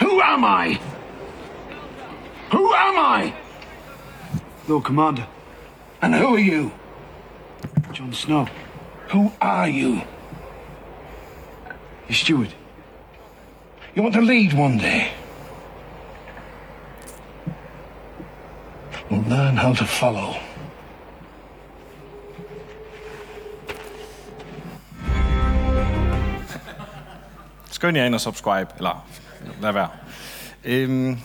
Who 0.02 0.22
am 0.22 0.70
I? 0.72 0.97
Who 2.68 2.74
am 2.74 2.98
I? 2.98 3.34
Lord 4.68 4.84
Commander, 4.84 5.26
And 6.02 6.14
who 6.14 6.36
are 6.36 6.40
you? 6.40 6.72
Jon 7.94 8.12
Snow, 8.12 8.50
Who 9.12 9.32
are 9.40 9.70
you? 9.70 10.02
your 12.10 12.16
steward. 12.16 12.54
You 13.96 14.04
want 14.04 14.16
to 14.16 14.22
lead 14.22 14.52
one 14.52 14.78
day? 14.78 15.12
Well, 19.10 19.22
learn 19.30 19.56
how 19.56 19.74
to 19.74 19.86
follow. 19.86 20.36
Skynd 27.72 27.98
jer 27.98 28.06
ind 28.06 28.16
og 28.16 28.22
subscribe, 28.22 28.68
eller 28.78 29.08
lad 29.62 29.72
være. 29.72 29.90
Um, 30.86 31.20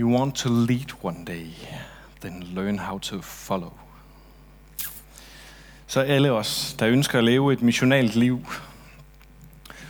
you 0.00 0.08
want 0.08 0.34
to 0.34 0.48
lead 0.48 0.92
one 1.02 1.24
day, 1.24 1.46
then 2.20 2.42
learn 2.54 2.78
how 2.78 2.98
to 2.98 3.20
follow. 3.20 3.72
Så 5.86 6.00
alle 6.00 6.32
os, 6.32 6.76
der 6.78 6.88
ønsker 6.88 7.18
at 7.18 7.24
leve 7.24 7.52
et 7.52 7.62
missionalt 7.62 8.16
liv, 8.16 8.46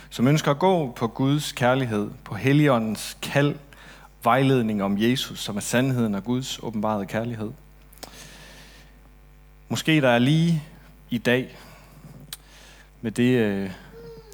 som 0.09 0.27
ønsker 0.27 0.51
at 0.51 0.59
gå 0.59 0.91
på 0.91 1.07
Guds 1.07 1.51
kærlighed, 1.51 2.09
på 2.23 2.35
Helligåndens 2.35 3.17
kald, 3.21 3.55
vejledning 4.23 4.83
om 4.83 4.97
Jesus, 4.97 5.39
som 5.39 5.57
er 5.57 5.61
sandheden 5.61 6.15
og 6.15 6.23
Guds 6.23 6.59
åbenbarede 6.63 7.05
kærlighed. 7.05 7.51
Måske 9.69 10.01
der 10.01 10.09
er 10.09 10.19
lige 10.19 10.63
i 11.09 11.17
dag, 11.17 11.57
med 13.01 13.11
det, 13.11 13.37
øh, 13.37 13.71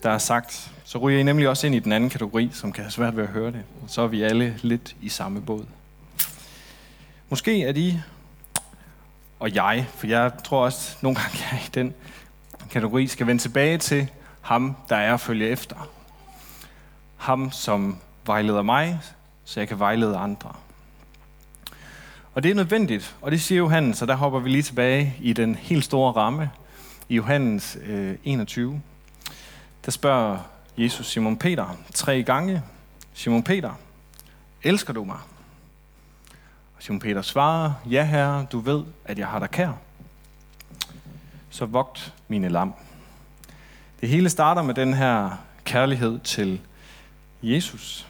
der 0.03 0.09
er 0.09 0.17
sagt, 0.17 0.71
så 0.87 0.97
ryger 0.97 1.19
I 1.19 1.23
nemlig 1.23 1.49
også 1.49 1.67
ind 1.67 1.75
i 1.75 1.79
den 1.79 1.91
anden 1.91 2.09
kategori, 2.09 2.49
som 2.53 2.71
kan 2.71 2.83
have 2.83 2.91
svært 2.91 3.17
ved 3.17 3.23
at 3.23 3.29
høre 3.29 3.51
det. 3.51 3.63
Så 3.87 4.01
er 4.01 4.07
vi 4.07 4.21
alle 4.21 4.59
lidt 4.61 4.95
i 5.01 5.09
samme 5.09 5.41
båd. 5.41 5.65
Måske 7.29 7.63
er 7.63 7.71
de, 7.71 8.03
og 9.39 9.55
jeg, 9.55 9.87
for 9.95 10.07
jeg 10.07 10.31
tror 10.43 10.63
også 10.63 10.97
nogle 11.01 11.19
gange, 11.19 11.37
jeg 11.41 11.59
er 11.59 11.65
i 11.65 11.69
den 11.73 11.93
kategori, 12.71 13.07
skal 13.07 13.27
vende 13.27 13.41
tilbage 13.41 13.77
til 13.77 14.11
ham, 14.41 14.75
der 14.89 14.95
er 14.95 15.13
at 15.13 15.19
følge 15.19 15.49
efter. 15.49 15.89
Ham, 17.17 17.51
som 17.51 17.97
vejleder 18.25 18.61
mig, 18.61 18.99
så 19.45 19.59
jeg 19.59 19.67
kan 19.67 19.79
vejlede 19.79 20.17
andre. 20.17 20.53
Og 22.33 22.43
det 22.43 22.51
er 22.51 22.55
nødvendigt, 22.55 23.15
og 23.21 23.31
det 23.31 23.41
siger 23.41 23.59
Johannes, 23.59 23.97
så 23.97 24.05
der 24.05 24.15
hopper 24.15 24.39
vi 24.39 24.49
lige 24.49 24.63
tilbage 24.63 25.15
i 25.21 25.33
den 25.33 25.55
helt 25.55 25.83
store 25.83 26.11
ramme 26.11 26.49
i 27.09 27.15
Johannes 27.15 27.77
øh, 27.85 28.15
21. 28.23 28.81
Der 29.85 29.91
spørger 29.91 30.56
Jesus 30.77 31.07
Simon 31.07 31.37
Peter 31.37 31.77
tre 31.93 32.23
gange. 32.23 32.63
Simon 33.13 33.43
Peter, 33.43 33.73
elsker 34.63 34.93
du 34.93 35.03
mig? 35.03 35.19
Og 36.75 36.83
Simon 36.83 36.99
Peter 36.99 37.21
svarer, 37.21 37.73
ja 37.89 38.03
herre, 38.03 38.47
du 38.51 38.59
ved, 38.59 38.83
at 39.05 39.19
jeg 39.19 39.27
har 39.27 39.39
dig 39.39 39.49
kær. 39.49 39.71
Så 41.49 41.65
vogt 41.65 42.13
mine 42.27 42.49
lam. 42.49 42.73
Det 44.01 44.09
hele 44.09 44.29
starter 44.29 44.61
med 44.61 44.73
den 44.73 44.93
her 44.93 45.31
kærlighed 45.63 46.19
til 46.19 46.61
Jesus, 47.43 48.07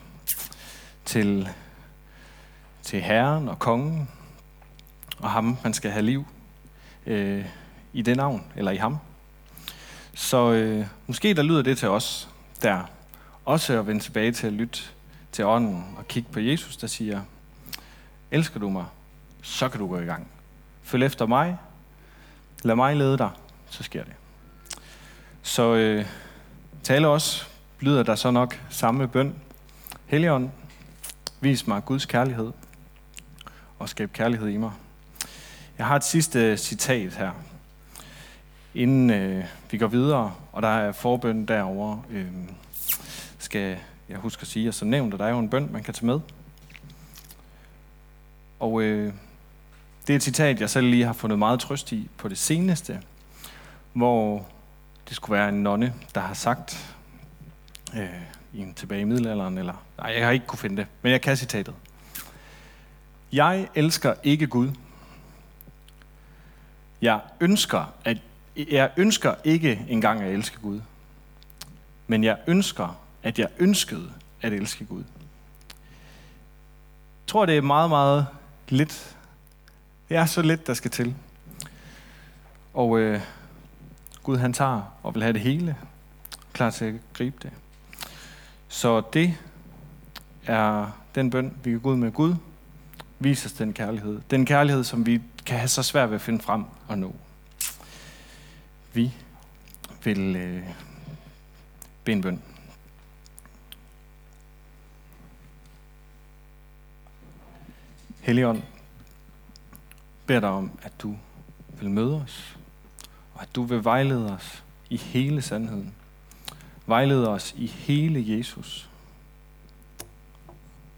til, 1.06 1.50
til 2.84 3.02
Herren 3.02 3.50
og 3.50 3.60
Kongen, 3.60 4.10
og 5.20 5.32
ham, 5.32 5.58
man 5.64 5.74
skal 5.74 5.92
have 5.92 6.06
liv 6.06 6.28
øh, 7.06 7.46
i 7.94 8.02
det 8.02 8.18
navn, 8.18 8.44
eller 8.56 8.72
i 8.72 8.78
ham. 8.78 8.98
Så 10.14 10.52
øh, 10.52 10.86
måske 11.08 11.34
der 11.34 11.44
lyder 11.44 11.62
det 11.62 11.78
til 11.78 11.90
os 11.90 12.30
der, 12.62 12.84
også 13.46 13.80
at 13.80 13.88
vende 13.88 14.02
tilbage 14.02 14.32
til 14.32 14.48
at 14.48 14.54
lytte 14.54 14.80
til 15.32 15.46
ånden 15.46 15.96
og 15.98 16.08
kigge 16.08 16.30
på 16.32 16.40
Jesus, 16.40 16.78
der 16.78 16.88
siger, 16.88 17.22
elsker 18.32 18.60
du 18.60 18.70
mig, 18.70 18.86
så 19.42 19.70
kan 19.70 19.80
du 19.80 19.88
gå 19.88 20.00
i 20.00 20.06
gang. 20.06 20.28
Følg 20.84 21.04
efter 21.04 21.26
mig, 21.26 21.58
lad 22.64 22.76
mig 22.76 22.96
lede 22.96 23.18
dig, 23.18 23.30
så 23.70 23.84
sker 23.84 24.04
det. 24.04 24.14
Så 25.42 25.76
øh, 25.76 26.06
tale 26.84 27.08
os 27.08 27.50
lyder 27.80 28.04
der 28.04 28.16
så 28.16 28.32
nok 28.32 28.62
samme 28.70 29.08
bøn. 29.08 29.36
Helligånd, 30.06 30.50
vis 31.40 31.68
mig 31.68 31.86
Guds 31.86 32.06
kærlighed 32.06 32.52
og 33.80 33.90
skab 33.90 34.14
kærlighed 34.14 34.48
i 34.48 34.58
mig. 34.58 34.72
Jeg 35.78 35.86
har 35.86 35.96
et 35.96 36.04
sidste 36.04 36.58
citat 36.58 37.14
her, 37.14 37.32
inden 38.78 39.10
øh, 39.10 39.46
vi 39.72 39.78
går 39.78 39.88
videre, 39.88 40.34
og 40.52 40.62
der 40.62 40.68
er 40.68 40.92
forbøn 40.92 41.46
derovre. 41.46 42.02
Øh, 42.12 42.28
skal 43.38 43.78
jeg 44.10 44.18
huske 44.18 44.42
at 44.42 44.48
sige, 44.48 44.70
og 44.70 44.74
så 44.74 44.86
nævnt, 44.86 45.14
at 45.14 45.20
der 45.20 45.26
er 45.26 45.30
jo 45.30 45.40
en 45.40 45.50
bøn, 45.50 45.70
man 45.72 45.84
kan 45.84 45.94
tage 45.94 46.06
med. 46.06 46.20
Og 48.60 48.82
øh, 48.82 49.14
det 50.08 50.14
er 50.14 50.18
et 50.18 50.24
citat, 50.24 50.62
jeg 50.62 50.70
selv 50.70 50.88
lige 50.88 51.06
har 51.06 51.14
fundet 51.14 51.40
meget 51.40 51.60
trøst 51.60 51.92
i 51.92 52.10
på 52.18 52.28
det 52.28 52.38
seneste, 52.38 53.02
hvor 53.94 54.48
det 55.08 55.16
skulle 55.16 55.40
være 55.40 55.50
en 55.50 55.64
nonne, 55.64 55.94
der 56.16 56.22
har 56.22 56.34
sagt 56.34 56.96
øh, 57.96 58.10
i 58.54 58.60
en 58.60 58.74
tilbage 58.74 59.02
i 59.02 59.04
middelalderen, 59.04 59.58
eller 59.58 59.84
nej, 59.98 60.12
jeg 60.12 60.26
har 60.26 60.32
ikke 60.32 60.46
kunne 60.46 60.60
finde 60.60 60.78
det, 60.78 60.88
men 61.02 61.12
jeg 61.12 61.22
kan 61.22 61.38
citatet. 61.38 61.74
Jeg 63.32 63.68
elsker 63.76 64.14
ikke 64.24 64.48
Gud. 64.48 64.70
Jeg 67.02 67.20
ønsker, 67.40 67.94
at 68.06 68.18
jeg 68.58 68.92
ønsker 68.98 69.36
ikke 69.44 69.86
engang 69.90 70.22
at 70.22 70.34
elske 70.34 70.60
Gud. 70.60 70.82
Men 72.08 72.24
jeg 72.24 72.38
ønsker, 72.48 73.00
at 73.24 73.40
jeg 73.40 73.48
ønskede 73.60 74.12
at 74.42 74.54
elske 74.54 74.86
Gud. 74.86 75.04
Jeg 77.28 77.28
tror, 77.28 77.46
det 77.46 77.58
er 77.58 77.62
meget, 77.62 77.90
meget 77.90 78.28
lidt. 78.70 79.18
Det 80.10 80.18
er 80.18 80.26
så 80.26 80.42
lidt, 80.42 80.68
der 80.68 80.74
skal 80.74 80.92
til. 80.92 81.16
Og 82.74 83.00
øh, 83.00 83.22
Gud 84.24 84.38
han 84.38 84.54
tager 84.54 84.82
og 85.04 85.16
vil 85.16 85.24
have 85.24 85.34
det 85.34 85.42
hele. 85.42 85.76
Klar 86.54 86.70
til 86.70 86.86
at 86.86 86.94
gribe 87.14 87.38
det. 87.44 87.52
Så 88.68 89.02
det 89.14 89.34
er 90.46 90.92
den 91.16 91.30
bøn, 91.30 91.58
vi 91.64 91.72
kan 91.72 91.80
gå 91.80 91.92
ud 91.92 91.96
med 91.96 92.12
Gud. 92.12 92.36
Vis 93.20 93.46
os 93.46 93.54
den 93.54 93.74
kærlighed. 93.74 94.20
Den 94.32 94.46
kærlighed, 94.46 94.84
som 94.84 95.06
vi 95.06 95.22
kan 95.46 95.58
have 95.58 95.68
så 95.68 95.84
svært 95.84 96.10
ved 96.10 96.16
at 96.16 96.22
finde 96.22 96.44
frem 96.44 96.64
og 96.88 96.98
nå. 96.98 97.16
Vi 98.98 99.14
vil 100.04 100.36
øh, 100.36 100.64
bede 102.04 102.16
en 102.16 102.22
bøn. 102.22 102.42
Helligånd, 108.22 108.62
beder 110.26 110.40
dig 110.40 110.50
om, 110.50 110.80
at 110.82 110.92
du 111.00 111.16
vil 111.80 111.90
møde 111.90 112.22
os, 112.22 112.58
og 113.34 113.42
at 113.42 113.56
du 113.56 113.64
vil 113.64 113.84
vejlede 113.84 114.34
os 114.34 114.64
i 114.90 114.98
hele 114.98 115.42
sandheden. 115.42 115.94
Vejlede 116.86 117.30
os 117.30 117.54
i 117.58 117.66
hele 117.68 118.38
Jesus. 118.38 118.90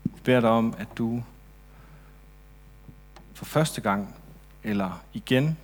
Vi 0.04 0.20
beder 0.24 0.40
dig 0.40 0.50
om, 0.50 0.76
at 0.78 0.88
du 0.98 1.24
for 3.34 3.46
første 3.46 3.82
gang 3.82 4.16
eller 4.64 5.04
igen 5.14 5.58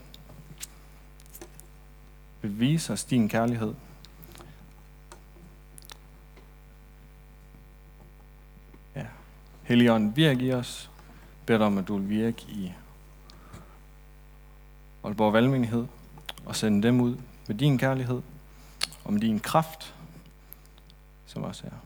vil 2.45 2.59
vise 2.59 2.93
os 2.93 3.03
din 3.03 3.29
kærlighed. 3.29 3.73
Ja. 8.95 9.05
Helligånd, 9.63 10.13
virk 10.13 10.41
i 10.41 10.51
os. 10.53 10.91
Bed 11.45 11.59
om, 11.59 11.77
at 11.77 11.87
du 11.87 11.97
vil 11.97 12.09
virke 12.09 12.41
i 12.47 12.73
Aalborg 15.03 15.33
Valgmenighed 15.33 15.87
og 16.45 16.55
sende 16.55 16.87
dem 16.87 17.01
ud 17.01 17.17
med 17.47 17.55
din 17.55 17.77
kærlighed 17.77 18.21
og 19.03 19.13
med 19.13 19.21
din 19.21 19.39
kraft, 19.39 19.95
som 21.25 21.43
også 21.43 21.63
er. 21.67 21.77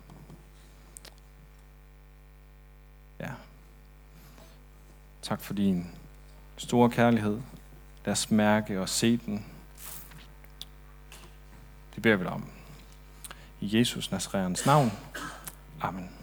Ja. 3.20 3.32
Tak 5.22 5.42
for 5.42 5.54
din 5.54 5.92
store 6.58 6.90
kærlighed. 6.90 7.42
Lad 8.06 8.12
os 8.12 8.32
mærke 8.32 8.82
og 8.82 8.90
se 8.90 9.18
den. 9.18 9.46
Det 12.00 12.04
beder 12.04 12.16
vi 12.16 12.24
dig 12.24 12.34
om. 12.34 12.46
I 13.60 13.78
Jesus 13.78 14.12
Nazareans 14.12 14.66
navn. 14.66 14.92
Amen. 15.82 16.19